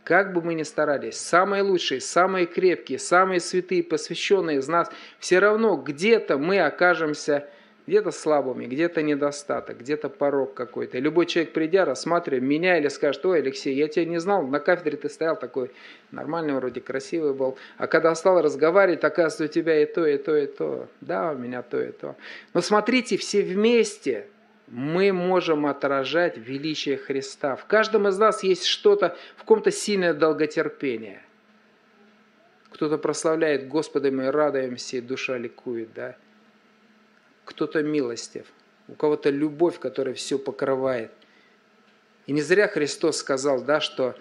[0.03, 5.39] как бы мы ни старались, самые лучшие, самые крепкие, самые святые, посвященные из нас, все
[5.39, 7.47] равно где-то мы окажемся
[7.91, 10.97] где-то слабыми, где-то недостаток, где-то порог какой-то.
[10.97, 14.61] И любой человек, придя, рассматривая меня или скажет, ой, Алексей, я тебя не знал, на
[14.61, 15.71] кафедре ты стоял такой
[16.09, 17.57] нормальный, вроде красивый был.
[17.77, 20.87] А когда стал разговаривать, оказывается, у тебя и то, и то, и то.
[21.01, 22.15] Да, у меня то, и то.
[22.53, 24.27] Но смотрите, все вместе
[24.67, 27.57] мы можем отражать величие Христа.
[27.57, 31.21] В каждом из нас есть что-то, в ком-то сильное долготерпение.
[32.69, 36.15] Кто-то прославляет Господа, мы радуемся, и душа ликует, да
[37.51, 38.45] кто-то милостив,
[38.87, 41.11] у кого-то любовь, которая все покрывает.
[42.27, 44.15] И не зря Христос сказал, да, что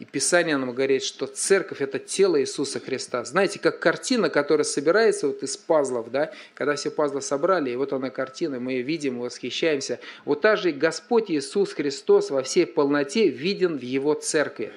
[0.00, 3.22] и Писание нам говорит, что церковь– это тело Иисуса Христа.
[3.22, 7.92] Знаете, как картина, которая собирается вот из пазлов, да, когда все пазлы собрали, и вот
[7.92, 10.00] она картина, мы ее видим, восхищаемся.
[10.24, 14.72] Вот так же Господь Иисус Христос во всей полноте виден в Его церкви.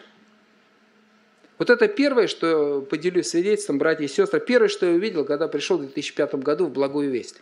[1.58, 5.78] Вот это первое, что поделюсь свидетельством, братья и сестры, первое, что я увидел, когда пришел
[5.78, 7.42] в 2005 году в Благую Весть.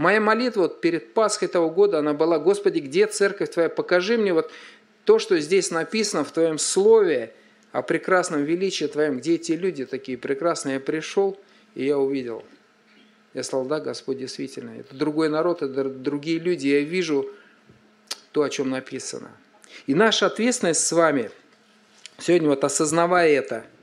[0.00, 3.68] Моя молитва вот перед Пасхой этого года, она была, Господи, где церковь Твоя?
[3.68, 4.50] Покажи мне вот
[5.04, 7.34] то, что здесь написано в Твоем Слове
[7.70, 10.76] о прекрасном величии Твоем, где эти люди такие прекрасные.
[10.76, 11.38] Я пришел,
[11.74, 12.46] и я увидел.
[13.34, 16.68] Я сказал, да, Господь, действительно, это другой народ, это другие люди.
[16.68, 17.28] Я вижу
[18.32, 19.30] то, о чем написано.
[19.86, 21.30] И наша ответственность с вами,
[22.16, 23.66] сегодня вот осознавая это–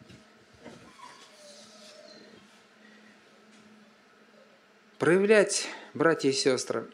[5.00, 6.86] проявлять, братья и сестры,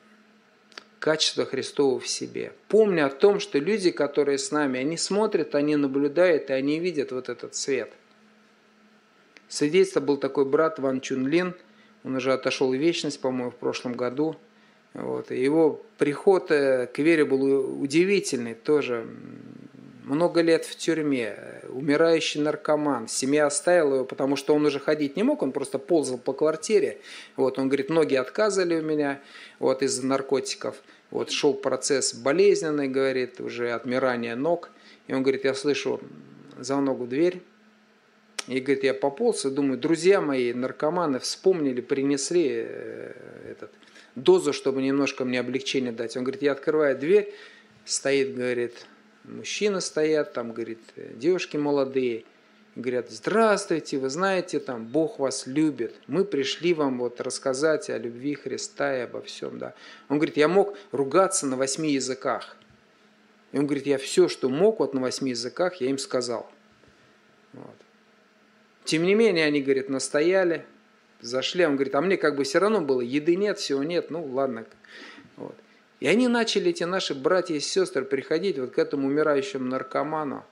[1.00, 2.54] качество Христова в себе.
[2.68, 7.12] Помня о том, что люди, которые с нами, они смотрят, они наблюдают, и они видят
[7.12, 7.92] вот этот свет.
[9.48, 11.54] Свидетельство был такой брат Ван Чунлин,
[12.04, 14.36] он уже отошел в вечность, по-моему, в прошлом году.
[14.94, 15.32] Вот.
[15.32, 19.08] И его приход э, к вере был удивительный тоже
[20.06, 23.08] много лет в тюрьме, умирающий наркоман.
[23.08, 27.00] Семья оставила его, потому что он уже ходить не мог, он просто ползал по квартире.
[27.36, 29.22] Вот, он говорит, ноги отказали у меня
[29.60, 30.76] вот, из-за наркотиков.
[31.12, 34.70] Вот, шел процесс болезненный, говорит, уже отмирание ног.
[35.08, 36.00] И он говорит, я слышу
[36.58, 37.42] за ногу дверь.
[38.48, 43.14] И говорит, я пополз и думаю, друзья мои, наркоманы, вспомнили, принесли э,
[43.52, 43.72] этот,
[44.16, 46.18] дозу, чтобы немножко мне облегчение дать.
[46.18, 47.34] Он говорит, я открываю дверь,
[47.86, 48.86] стоит, говорит,
[49.24, 50.80] мужчины стоят, там, говорит,
[51.16, 52.26] девушки молодые,
[52.76, 58.36] говорят, здравствуйте, вы знаете, там, Бог вас любит, мы пришли вам вот рассказать о любви
[58.36, 59.74] Христа и обо всем, да.
[60.10, 62.58] Он говорит, я мог ругаться на восьми языках.
[63.52, 66.52] И он говорит, я все, что мог вот на восьми языках, я им сказал.
[67.54, 67.76] Вот.
[68.84, 70.66] Тем не менее, они, говорит, настояли,
[71.22, 74.26] зашли, он говорит, а мне как бы все равно было, еды нет, всего нет, ну
[74.26, 74.66] ладно.
[75.38, 75.56] Вот.
[76.04, 80.44] И они начали, эти наши братья и сестры, приходить вот к этому умирающему наркоману.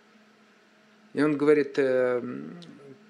[1.13, 2.23] И он говорит, э,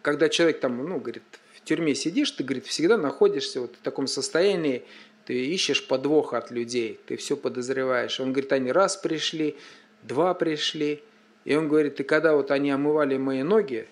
[0.02, 1.22] когда человек там, ну, говорит,
[1.54, 4.84] в тюрьме сидишь, ты, говорит, всегда находишься вот в таком состоянии,
[5.26, 8.20] ты ищешь подвох от людей, ты все подозреваешь.
[8.20, 9.56] Он говорит, они раз пришли,
[10.02, 11.04] два пришли.
[11.46, 13.88] И он говорит, и когда вот они омывали мои ноги,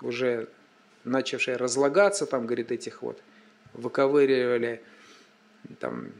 [0.00, 0.48] уже
[1.04, 3.22] начавшие разлагаться, там, говорит, этих вот,
[3.74, 4.82] выковыривали
[5.78, 6.10] там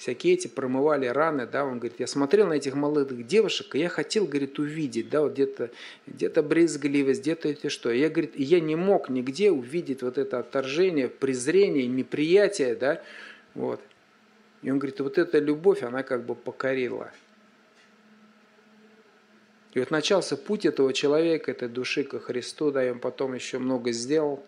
[0.00, 3.90] всякие эти промывали раны, да, он говорит, я смотрел на этих молодых девушек, и я
[3.90, 5.70] хотел, говорит, увидеть, да, вот где-то
[6.06, 7.90] где брезгливость, где-то это что.
[7.90, 13.02] Я, говорит, я не мог нигде увидеть вот это отторжение, презрение, неприятие, да,
[13.54, 13.82] вот.
[14.62, 17.12] И он говорит, вот эта любовь, она как бы покорила.
[19.74, 23.58] И вот начался путь этого человека, этой души ко Христу, да, и он потом еще
[23.58, 24.42] много сделал.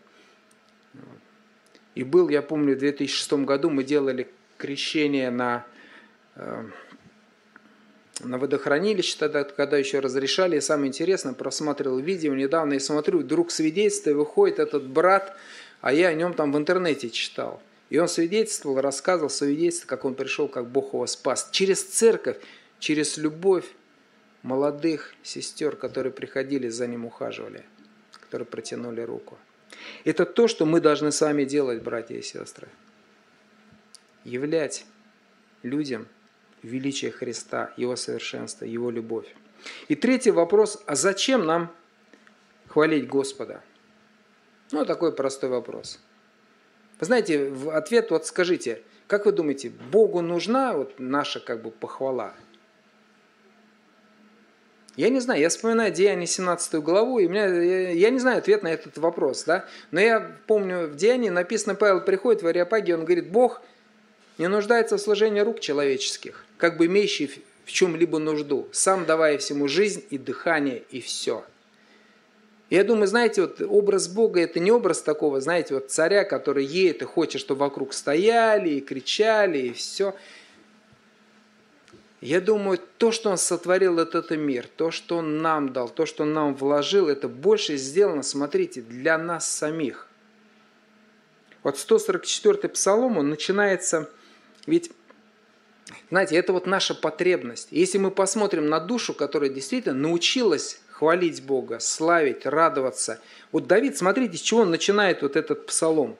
[1.95, 4.29] И был, я помню, в 2006 году мы делали
[4.63, 5.67] крещение на,
[6.37, 6.65] э,
[8.21, 10.57] на водохранилище, тогда, когда еще разрешали.
[10.57, 15.37] И самое интересное, просматривал видео недавно и смотрю, вдруг свидетельство, выходит этот брат,
[15.81, 17.61] а я о нем там в интернете читал.
[17.91, 21.49] И он свидетельствовал, рассказывал свидетельство, как он пришел, как Бог его спас.
[21.51, 22.37] Через церковь,
[22.79, 23.67] через любовь
[24.43, 27.65] молодых сестер, которые приходили, за ним ухаживали,
[28.21, 29.37] которые протянули руку.
[30.05, 32.69] Это то, что мы должны с вами делать, братья и сестры
[34.25, 34.87] являть
[35.63, 36.07] людям
[36.63, 39.35] величие Христа, Его совершенство, Его любовь.
[39.89, 41.73] И третий вопрос, а зачем нам
[42.69, 43.63] хвалить Господа?
[44.71, 46.01] Ну, такой простой вопрос.
[46.99, 51.71] Вы знаете, в ответ вот скажите, как вы думаете, Богу нужна вот наша как бы
[51.71, 52.35] похвала?
[54.97, 58.39] Я не знаю, я вспоминаю Деяние 17 главу, и у меня, я, я не знаю
[58.39, 62.95] ответ на этот вопрос, да, но я помню, в Деянии написано, Павел приходит в Ариапаге,
[62.95, 63.63] он говорит, Бог
[64.43, 67.31] не нуждается в служении рук человеческих, как бы имеющий
[67.65, 71.45] в чем-либо нужду, сам давая всему жизнь и дыхание и все.
[72.69, 77.03] я думаю, знаете, вот образ Бога это не образ такого, знаете, вот царя, который едет
[77.03, 80.17] и хочет, чтобы вокруг стояли и кричали, и все.
[82.21, 86.25] Я думаю, то, что Он сотворил этот мир, то, что Он нам дал, то, что
[86.25, 90.09] Он нам вложил, это больше сделано, смотрите, для нас самих.
[91.63, 94.11] Вот 144-й псалом, он начинается,
[94.67, 94.91] ведь,
[96.11, 97.69] знаете, это вот наша потребность.
[97.71, 103.21] Если мы посмотрим на душу, которая действительно научилась хвалить Бога, славить, радоваться.
[103.51, 106.17] Вот Давид, смотрите, с чего он начинает вот этот псалом.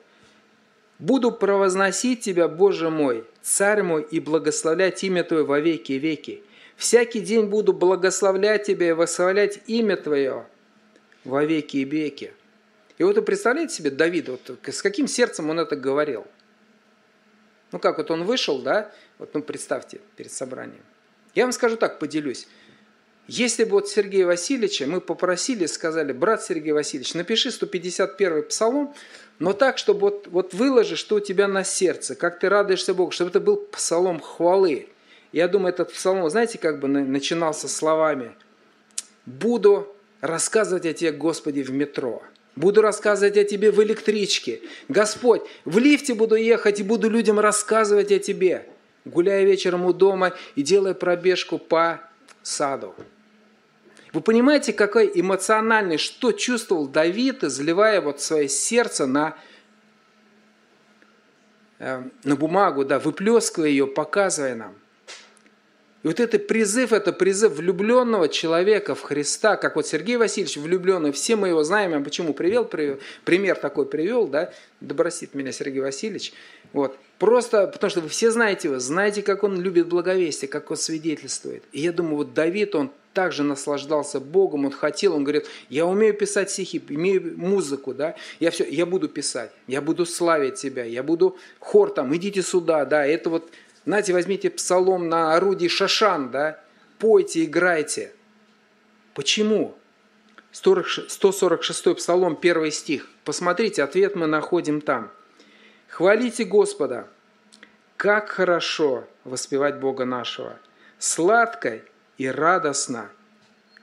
[0.99, 6.43] «Буду провозносить Тебя, Боже мой, Царь мой, и благословлять имя Твое во веки веки.
[6.75, 10.45] Всякий день буду благословлять Тебя и восславлять имя Твое
[11.23, 12.33] во веки и веки».
[12.97, 16.27] И вот вы представляете себе Давид, вот с каким сердцем он это говорил?
[17.73, 20.83] Ну как, вот он вышел, да, вот ну представьте, перед собранием.
[21.33, 22.47] Я вам скажу так, поделюсь.
[23.27, 28.93] Если бы вот Сергея Васильевича мы попросили, сказали, брат Сергей Васильевич, напиши 151 псалом,
[29.39, 33.09] но так, чтобы вот, вот выложи, что у тебя на сердце, как ты радуешься Богу,
[33.09, 34.89] чтобы это был псалом хвалы.
[35.31, 38.33] Я думаю, этот псалом, знаете, как бы начинался словами
[39.25, 42.21] «Буду рассказывать о тебе, Господи, в метро».
[42.55, 44.61] Буду рассказывать о тебе в электричке.
[44.87, 48.67] Господь, в лифте буду ехать и буду людям рассказывать о тебе,
[49.05, 52.01] гуляя вечером у дома и делая пробежку по
[52.43, 52.93] саду.
[54.11, 59.35] Вы понимаете, какой эмоциональный, что чувствовал Давид, изливая вот свое сердце на,
[61.79, 64.75] э, на бумагу, да, выплескивая ее, показывая нам.
[66.03, 71.13] И вот этот призыв, это призыв влюбленного человека в Христа, как вот Сергей Васильевич влюбленный,
[71.13, 74.51] все мы его знаем, я почему привел, привел пример такой привел, да,
[74.81, 76.33] добросит меня Сергей Васильевич,
[76.73, 80.77] вот, просто потому что вы все знаете его, знаете, как он любит благовестие, как он
[80.77, 81.63] свидетельствует.
[81.71, 86.13] И я думаю, вот Давид, он также наслаждался Богом, он хотел, он говорит, я умею
[86.13, 91.03] писать стихи, имею музыку, да, я все, я буду писать, я буду славить тебя, я
[91.03, 93.49] буду хор там, идите сюда, да, это вот
[93.85, 96.59] знаете, возьмите псалом на орудии Шашан, да,
[96.99, 98.13] пойте, играйте.
[99.13, 99.75] Почему?
[100.51, 103.09] 146 псалом, первый стих.
[103.25, 105.11] Посмотрите, ответ мы находим там.
[105.87, 107.07] «Хвалите Господа,
[107.97, 110.57] как хорошо воспевать Бога нашего,
[110.97, 111.81] сладко
[112.17, 113.09] и радостно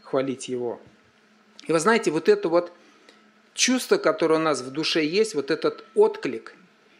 [0.02, 0.80] хвалить Его».
[1.66, 2.72] И вы знаете, вот это вот
[3.54, 6.54] чувство, которое у нас в душе есть, вот этот отклик,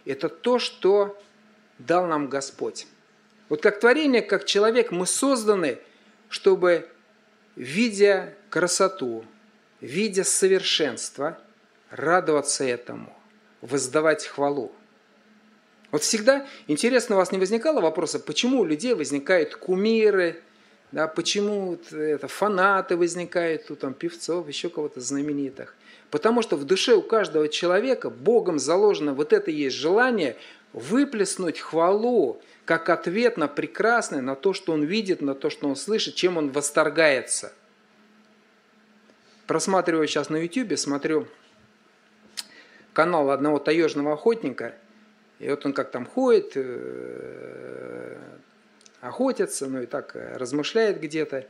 [0.05, 1.21] это то, что
[1.87, 2.87] дал нам Господь.
[3.49, 5.79] Вот как творение, как человек, мы созданы,
[6.29, 6.89] чтобы,
[7.57, 9.25] видя красоту,
[9.81, 11.39] видя совершенство,
[11.91, 13.13] радоваться этому,
[13.61, 14.73] воздавать хвалу.
[15.91, 20.41] Вот всегда интересно, у вас не возникало вопроса, почему у людей возникают кумиры,
[20.93, 25.75] да, почему это, фанаты возникают, у там, певцов, еще кого-то знаменитых.
[26.11, 30.37] Потому что в душе у каждого человека Богом заложено вот это есть желание
[30.73, 35.77] выплеснуть хвалу, как ответ на прекрасное, на то, что он видит, на то, что он
[35.77, 37.53] слышит, чем он восторгается.
[39.47, 41.27] Просматриваю сейчас на YouTube, смотрю
[42.93, 44.75] канал одного таежного охотника,
[45.39, 48.17] и вот он как там ходит, э,
[49.01, 51.47] охотится, ну и так э, размышляет где-то.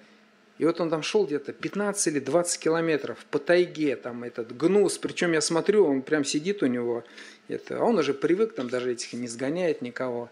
[0.60, 4.98] И вот он там шел где-то 15 или 20 километров по тайге, там этот гнус,
[4.98, 7.02] причем я смотрю, он прям сидит у него,
[7.48, 10.28] это, а он уже привык, там даже этих не сгоняет никого.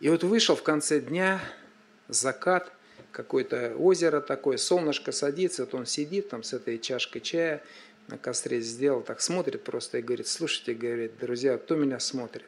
[0.00, 1.40] И вот вышел в конце дня,
[2.08, 2.70] закат,
[3.12, 7.62] какое-то озеро такое, солнышко садится, вот он сидит там с этой чашкой чая,
[8.08, 12.44] на костре сделал, так смотрит просто и говорит, слушайте, говорит, друзья, кто меня смотрит?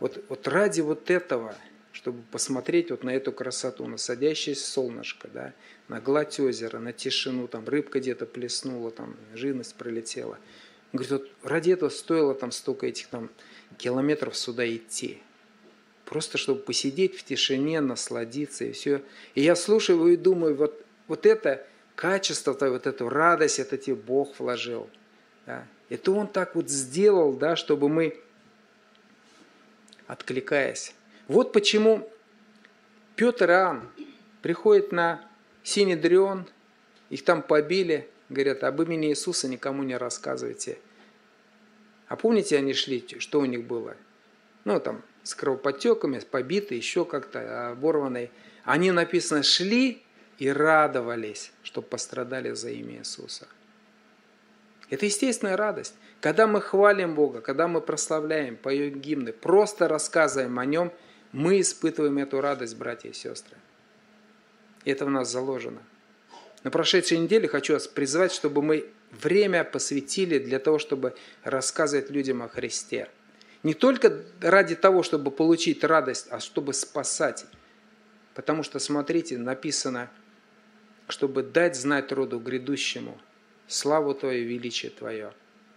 [0.00, 1.54] Вот, вот ради вот этого–
[1.98, 5.52] чтобы посмотреть вот на эту красоту, на садящееся солнышко, да,
[5.88, 10.38] на гладь озера, на тишину, там рыбка где-то плеснула, там живность пролетела.
[10.92, 13.30] Он говорит, вот ради этого стоило там столько этих там
[13.78, 15.22] километров сюда идти.
[16.04, 19.02] Просто чтобы посидеть в тишине, насладиться и все.
[19.34, 23.96] И я слушаю его и думаю, вот, вот это качество, вот эту радость, это тебе
[23.96, 24.88] Бог вложил.
[25.44, 25.66] Да.
[25.88, 28.18] Это Он так вот сделал, да, чтобы мы,
[30.06, 30.94] откликаясь,
[31.28, 32.10] вот почему
[33.16, 33.88] Петр Иоанн
[34.40, 35.27] приходят на
[35.68, 36.46] Синедрион,
[37.10, 40.78] их там побили, говорят, об имени Иисуса никому не рассказывайте.
[42.06, 43.96] А помните, они шли, что у них было?
[44.64, 48.30] Ну, там, с кровоподтеками, побиты, еще как-то оборванные.
[48.64, 50.02] Они, написано, шли
[50.38, 53.46] и радовались, что пострадали за имя Иисуса.
[54.88, 55.94] Это естественная радость.
[56.20, 60.92] Когда мы хвалим Бога, когда мы прославляем, поем гимны, просто рассказываем о Нем–
[61.32, 63.56] мы испытываем эту радость, братья и сестры.
[64.84, 65.80] И это в нас заложено.
[66.64, 71.14] На прошедшей неделе хочу вас призвать, чтобы мы время посвятили для того, чтобы
[71.44, 73.08] рассказывать людям о Христе.
[73.62, 77.46] Не только ради того, чтобы получить радость, а чтобы спасать.
[78.34, 80.10] Потому что, смотрите, написано,
[81.08, 83.18] чтобы дать знать роду грядущему
[83.66, 85.32] славу Твою, величие Твое.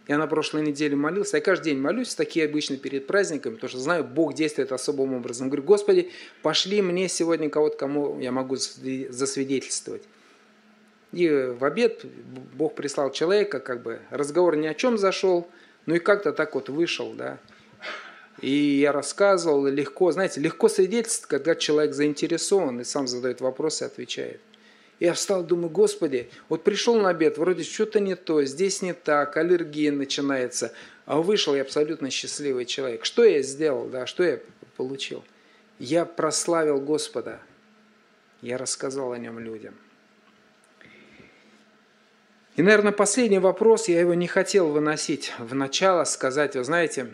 [0.07, 3.79] Я на прошлой неделе молился, я каждый день молюсь, такие обычно перед праздниками, потому что
[3.79, 5.47] знаю, Бог действует особым образом.
[5.47, 10.03] Говорю, Господи, пошли мне сегодня кого-то, кому я могу засвидетельствовать.
[11.11, 12.05] И в обед
[12.55, 15.47] Бог прислал человека, как бы разговор ни о чем зашел,
[15.85, 17.37] ну и как-то так вот вышел, да.
[18.41, 24.41] И я рассказывал легко, знаете, легко свидетельствовать, когда человек заинтересован и сам задает вопросы отвечает.
[25.01, 29.35] Я встал, думаю, Господи, вот пришел на обед, вроде что-то не то, здесь не так,
[29.35, 30.73] аллергия начинается,
[31.07, 33.03] а вышел я абсолютно счастливый человек.
[33.03, 34.39] Что я сделал, да, что я
[34.77, 35.23] получил?
[35.79, 37.39] Я прославил Господа,
[38.43, 39.73] я рассказал о нем людям.
[42.55, 47.07] И, наверное, последний вопрос, я его не хотел выносить в начало, сказать, вы знаете,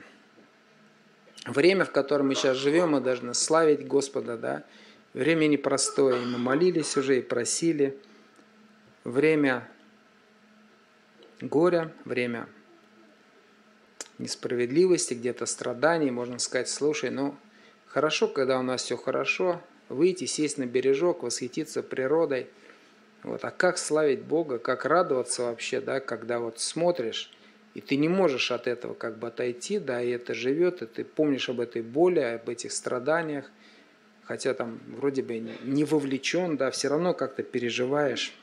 [1.45, 4.65] время, в котором мы сейчас живем, мы должны славить Господа, да,
[5.17, 7.97] Время непростое, и мы молились уже и просили.
[9.03, 9.67] Время
[11.41, 12.47] горя, время
[14.19, 16.11] несправедливости, где-то страданий.
[16.11, 17.35] Можно сказать, слушай, ну
[17.87, 19.59] хорошо, когда у нас все хорошо,
[19.89, 22.45] выйти, сесть на бережок, восхититься природой.
[23.23, 23.43] Вот.
[23.43, 27.31] А как славить Бога, как радоваться вообще, да, когда вот смотришь,
[27.73, 31.03] и ты не можешь от этого как бы отойти, да, и это живет, и ты
[31.03, 33.49] помнишь об этой боли, об этих страданиях,
[34.27, 38.33] хотя там вроде бы не вовлечен, да, все равно как-то переживаешь.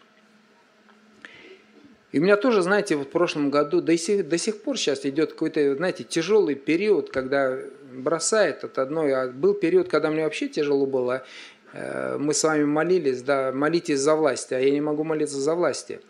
[2.12, 5.04] И у меня тоже, знаете, вот в прошлом году, до сих, до сих пор сейчас
[5.04, 7.58] идет какой-то, знаете, тяжелый период, когда
[7.92, 11.24] бросает от одной, а был период, когда мне вообще тяжело было.
[11.72, 15.54] Э, мы с вами молились, да, молитесь за власть, а я не могу молиться за
[15.54, 16.00] власти.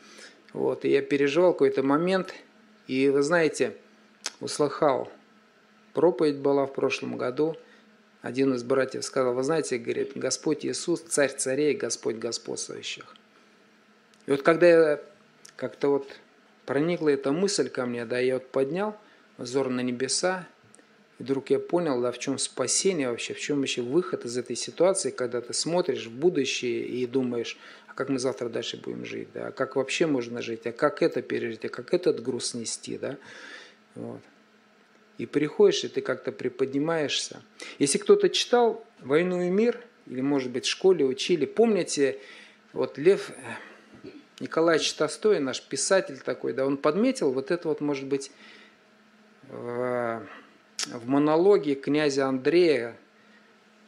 [0.53, 2.35] Вот, и я переживал какой-то момент,
[2.87, 3.75] и вы знаете,
[4.41, 5.11] услыхал,
[5.95, 7.57] проповедь была в прошлом году–
[8.25, 13.05] один из братьев сказал, вы знаете, говорит, Господь Иисус, царь царей, Господь господствующих.
[14.25, 15.01] И вот когда я
[15.57, 16.09] как-то вот
[16.64, 18.97] проникла эта мысль ко мне, да, я вот поднял
[19.37, 20.49] взор на небеса,
[21.18, 24.57] и вдруг я понял, да, в чем спасение вообще, в чем вообще выход из этой
[24.57, 27.59] ситуации, когда ты смотришь в будущее и думаешь,
[27.89, 31.03] а как мы завтра дальше будем жить, да, а как вообще можно жить, а как
[31.03, 33.18] это пережить, а как этот груз нести, да.
[33.95, 34.22] Вот.
[35.16, 37.42] И приходишь, и ты как-то приподнимаешься.
[37.78, 42.18] Если кто-то читал «Войну и мир», или, может быть, в школе учили, помните,
[42.72, 44.08] вот Лев э,
[44.40, 48.32] Николаевич Толстой, наш писатель такой, да, он подметил вот это вот, может быть,
[49.48, 50.22] в,
[50.88, 52.96] в монологе князя Андрея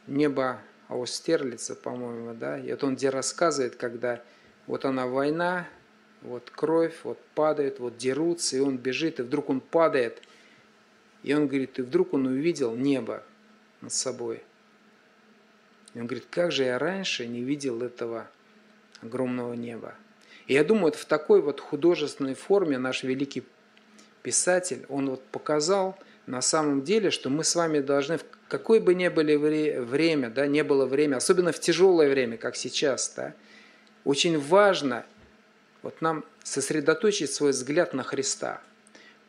[0.07, 4.23] «Небо Аустерлица», по-моему, да, и это он где рассказывает, когда
[4.65, 5.67] вот она война,
[6.21, 10.21] вот кровь, вот падает, вот дерутся, и он бежит, и вдруг он падает–
[11.27, 13.21] и он говорит, и вдруг он увидел небо
[13.81, 14.41] над собой.
[15.93, 18.29] И он говорит, как же я раньше не видел этого
[19.01, 19.93] огромного неба.
[20.45, 23.43] И я думаю, вот в такой вот художественной форме наш великий
[24.23, 25.97] писатель, он вот показал
[26.27, 30.47] на самом деле, что мы с вами должны, в какое бы ни было время, да,
[30.47, 33.33] не было время, особенно в тяжелое время, как сейчас, да,
[34.05, 35.05] очень важно
[35.81, 38.61] вот нам сосредоточить свой взгляд на Христа–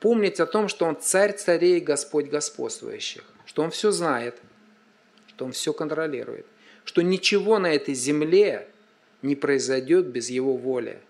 [0.01, 4.41] помнить о том, что Он царь царей Господь господствующих, что Он все знает,
[5.29, 6.47] что Он все контролирует,
[6.85, 8.69] что ничего на этой земле
[9.23, 11.01] не произойдет без Его воли.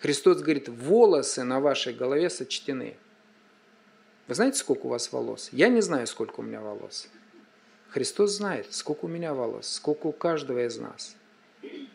[0.00, 2.96] Христос говорит, волосы на вашей голове сочтены.
[4.26, 5.48] Вы знаете, сколько у вас волос?
[5.52, 7.08] Я не знаю, сколько у меня волос.
[7.88, 11.16] Христос знает, сколько у меня волос, сколько у каждого из нас.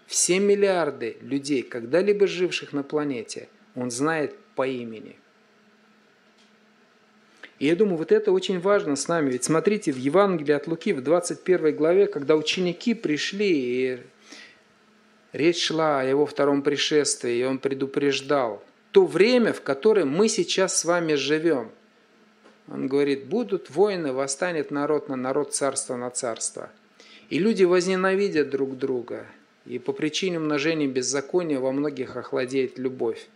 [0.07, 5.18] Все миллиарды людей, когда-либо живших на планете, Он знает по имени–
[7.59, 9.31] и я думаю, вот это очень важно с нами.
[9.31, 13.99] Ведь смотрите, в Евангелии от Луки, в 21 главе, когда ученики пришли, и
[15.33, 20.77] речь шла о его втором пришествии, и он предупреждал то время, в котором мы сейчас
[20.77, 21.69] с вами живем.
[22.67, 26.69] Он говорит, будут войны, восстанет народ на народ, царство на царство.
[27.29, 29.25] И люди возненавидят друг друга,
[29.65, 33.27] и по причине умножения беззакония во многих охладеет любовь.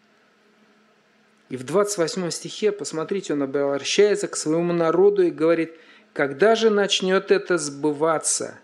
[1.54, 5.76] И в 28 стихе, посмотрите, он обращается к своему народу и говорит,
[6.12, 8.60] когда же начнет это сбываться?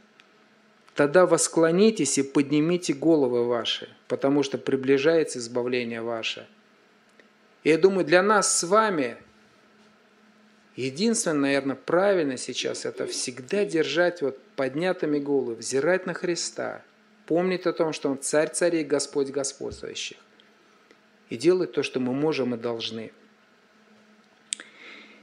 [0.95, 6.47] Тогда восклонитесь и поднимите головы ваши, потому что приближается избавление ваше.
[7.63, 9.17] И я думаю, для нас с вами
[10.75, 16.81] единственное, наверное, правильно сейчас это всегда держать вот поднятыми головы, взирать на Христа,
[17.27, 20.17] помнить о том, что Он царь царей, Господь господствующих.
[21.29, 23.11] И делать то, что мы можем и должны.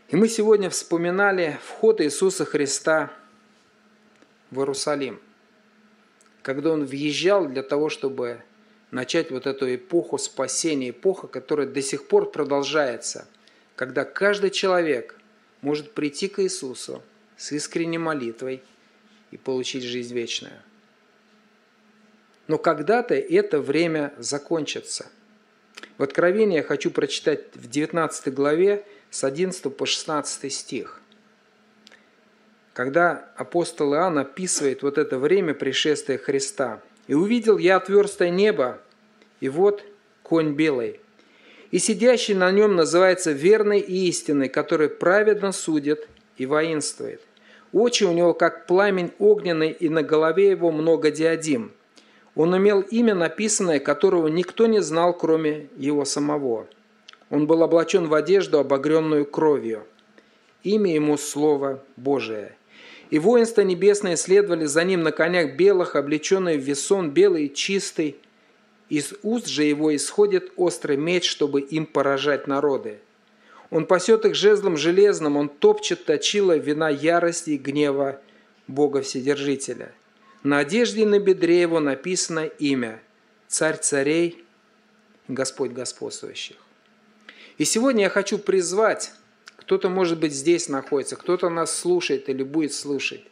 [0.09, 3.13] И мы сегодня вспоминали вход Иисуса Христа
[4.51, 5.21] в Иерусалим,
[6.43, 8.43] когда Он въезжал для того, чтобы
[8.93, 13.27] начать вот эту эпоху спасения, эпоха, которая до сих пор продолжается,
[13.75, 15.19] когда каждый человек
[15.61, 17.03] может прийти к Иисусу
[17.37, 18.63] с искренней молитвой
[19.33, 20.61] и получить жизнь вечную.
[22.47, 25.11] Но когда-то это время закончится.
[25.99, 31.01] В Откровении я хочу прочитать в 19 главе с 11 по 16 стих.
[32.75, 36.83] Когда апостол Иоанн описывает вот это время пришествия Христа.
[37.07, 38.81] «И увидел я отверстое небо,
[39.41, 39.85] и вот
[40.23, 41.01] конь белый,
[41.71, 47.21] и сидящий на нем называется верный и истинный, который праведно судит и воинствует.
[47.73, 51.73] Очи у него, как пламень огненный, и на голове его много диадим.
[52.37, 56.67] Он имел имя, написанное, которого никто не знал, кроме его самого.
[57.31, 59.85] Он был облачен в одежду, обогренную кровью.
[60.63, 62.55] Имя ему Слово Божие.
[63.09, 68.17] И воинства небесные следовали за ним на конях белых, облеченные в весон, белый и чистый.
[68.91, 72.99] Из уст же его исходит острый меч, чтобы им поражать народы.
[73.71, 78.21] Он пасет их жезлом железным, он топчет точила вина ярости и гнева
[78.69, 79.93] Бога Вседержителя.
[80.47, 83.03] На одежде на бедре его написано имя
[83.49, 84.45] «Царь царей,
[85.27, 86.55] Господь господствующих».
[87.59, 89.11] И сегодня я хочу призвать,
[89.57, 93.25] кто-то, может быть, здесь находится, кто-то нас слушает или будет слушать.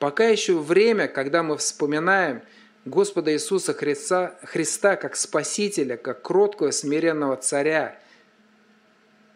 [0.00, 2.42] Пока еще время, когда мы вспоминаем
[2.84, 7.96] Господа Иисуса Христа, Христа как Спасителя, как кроткого, смиренного царя,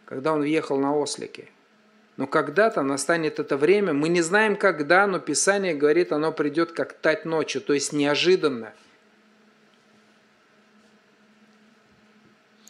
[0.05, 1.49] когда Он въехал на ослике.
[2.17, 6.93] Но когда-то настанет это время, мы не знаем когда, но Писание говорит, оно придет как
[6.93, 8.73] тать ночью, то есть неожиданно–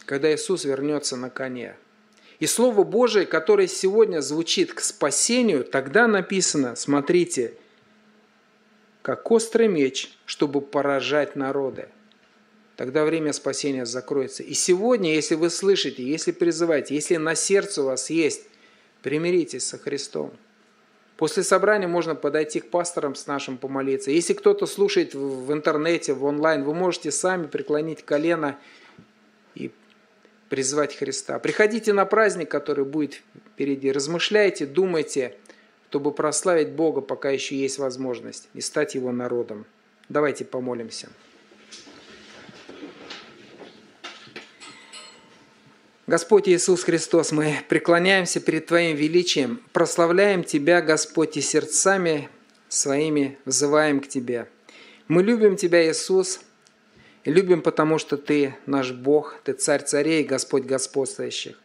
[0.07, 1.77] когда Иисус вернется на коне.
[2.41, 7.55] И Слово Божие, которое сегодня звучит к спасению, тогда написано, смотрите,
[9.03, 11.89] как острый меч, чтобы поражать народы.
[12.77, 14.43] Тогда время спасения закроется.
[14.43, 18.47] И сегодня, если вы слышите, если призываете, если на сердце у вас есть,
[19.05, 20.33] примиритесь со Христом.
[21.19, 24.11] После собрания можно подойти к пасторам с нашим помолиться.
[24.11, 28.59] Если кто-то слушает в интернете, в онлайн, вы можете сами преклонить колено
[29.55, 29.71] и
[30.49, 31.39] призвать Христа.
[31.39, 33.21] Приходите на праздник, который будет
[33.53, 33.93] впереди.
[33.93, 35.37] Размышляйте, думайте,
[35.91, 39.67] чтобы прославить Бога, пока еще есть возможность, и стать Его народом.
[40.09, 41.09] Давайте помолимся.
[46.07, 52.29] Господь Иисус Христос, мы преклоняемся перед Твоим величием, прославляем Тебя, Господь, и сердцами
[52.69, 54.47] своими взываем к Тебе.
[55.09, 56.41] Мы любим Тебя, Иисус,
[57.25, 61.59] и любим, потому что Ты наш Бог, Ты Царь царей, Господь господствующих.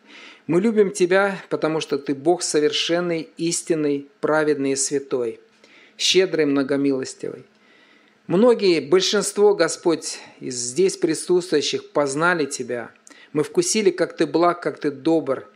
[0.48, 5.42] Мы любим Тебя, потому что Ты Бог совершенный, истинный, праведный и святой,
[5.98, 7.44] щедрый, многомилостивый.
[8.28, 12.92] Многие, большинство, Господь, из здесь присутствующих познали Тебя.
[13.34, 15.48] Мы вкусили, как Ты благ, как Ты добр.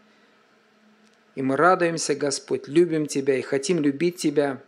[1.35, 4.61] И мы радуемся, Господь, любим Тебя и хотим любить Тебя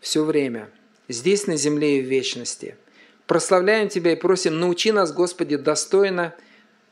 [0.00, 0.70] все время,
[1.08, 2.76] здесь на земле и в вечности–
[3.26, 6.34] Прославляем Тебя и просим, научи нас, Господи, достойно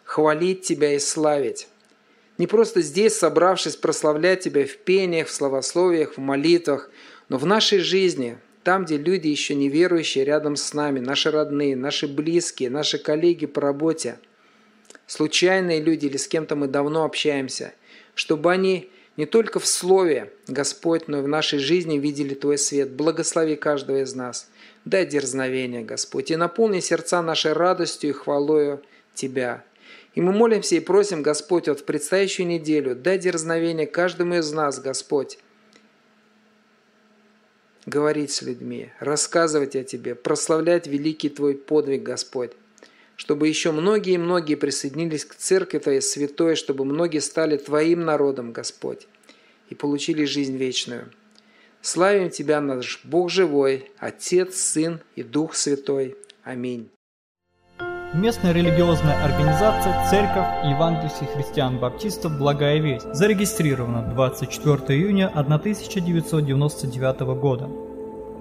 [0.05, 1.69] хвалить Тебя и славить.
[2.39, 6.91] Не просто здесь, собравшись, прославлять Тебя в пениях, в словословиях, в молитвах,
[7.29, 12.09] но в нашей жизни, там, где люди еще неверующие рядом с нами, наши родные, наши
[12.09, 14.19] близкие, наши коллеги по работе,
[15.07, 17.75] случайные люди или с кем-то мы давно общаемся,
[18.15, 22.93] чтобы они не только в слове, Господь, но и в нашей жизни видели Твой свет.
[22.93, 24.49] Благослови каждого из нас.
[24.85, 28.83] Дай дерзновение, Господь, и наполни сердца нашей радостью и хвалою
[29.15, 29.65] Тебя.
[30.15, 34.79] И мы молимся и просим, Господь, вот в предстоящую неделю, дай дерзновение каждому из нас,
[34.81, 35.39] Господь,
[37.87, 42.53] говорить с людьми, рассказывать о Тебе, прославлять великий Твой подвиг, Господь,
[43.17, 48.53] чтобы еще многие и многие присоединились к Церкви Твоей Святой, чтобы многие стали Твоим народом,
[48.53, 49.07] Господь,
[49.69, 51.11] и получили жизнь вечную.
[51.81, 56.17] Славим Тебя, наш Бог живой, Отец, Сын и Дух Святой.
[56.45, 56.91] Аминь.
[58.15, 67.92] Местная религиозная организация Церковь Евангельских христиан-баптистов «Благая весть» зарегистрирована 24 июня 1999 года.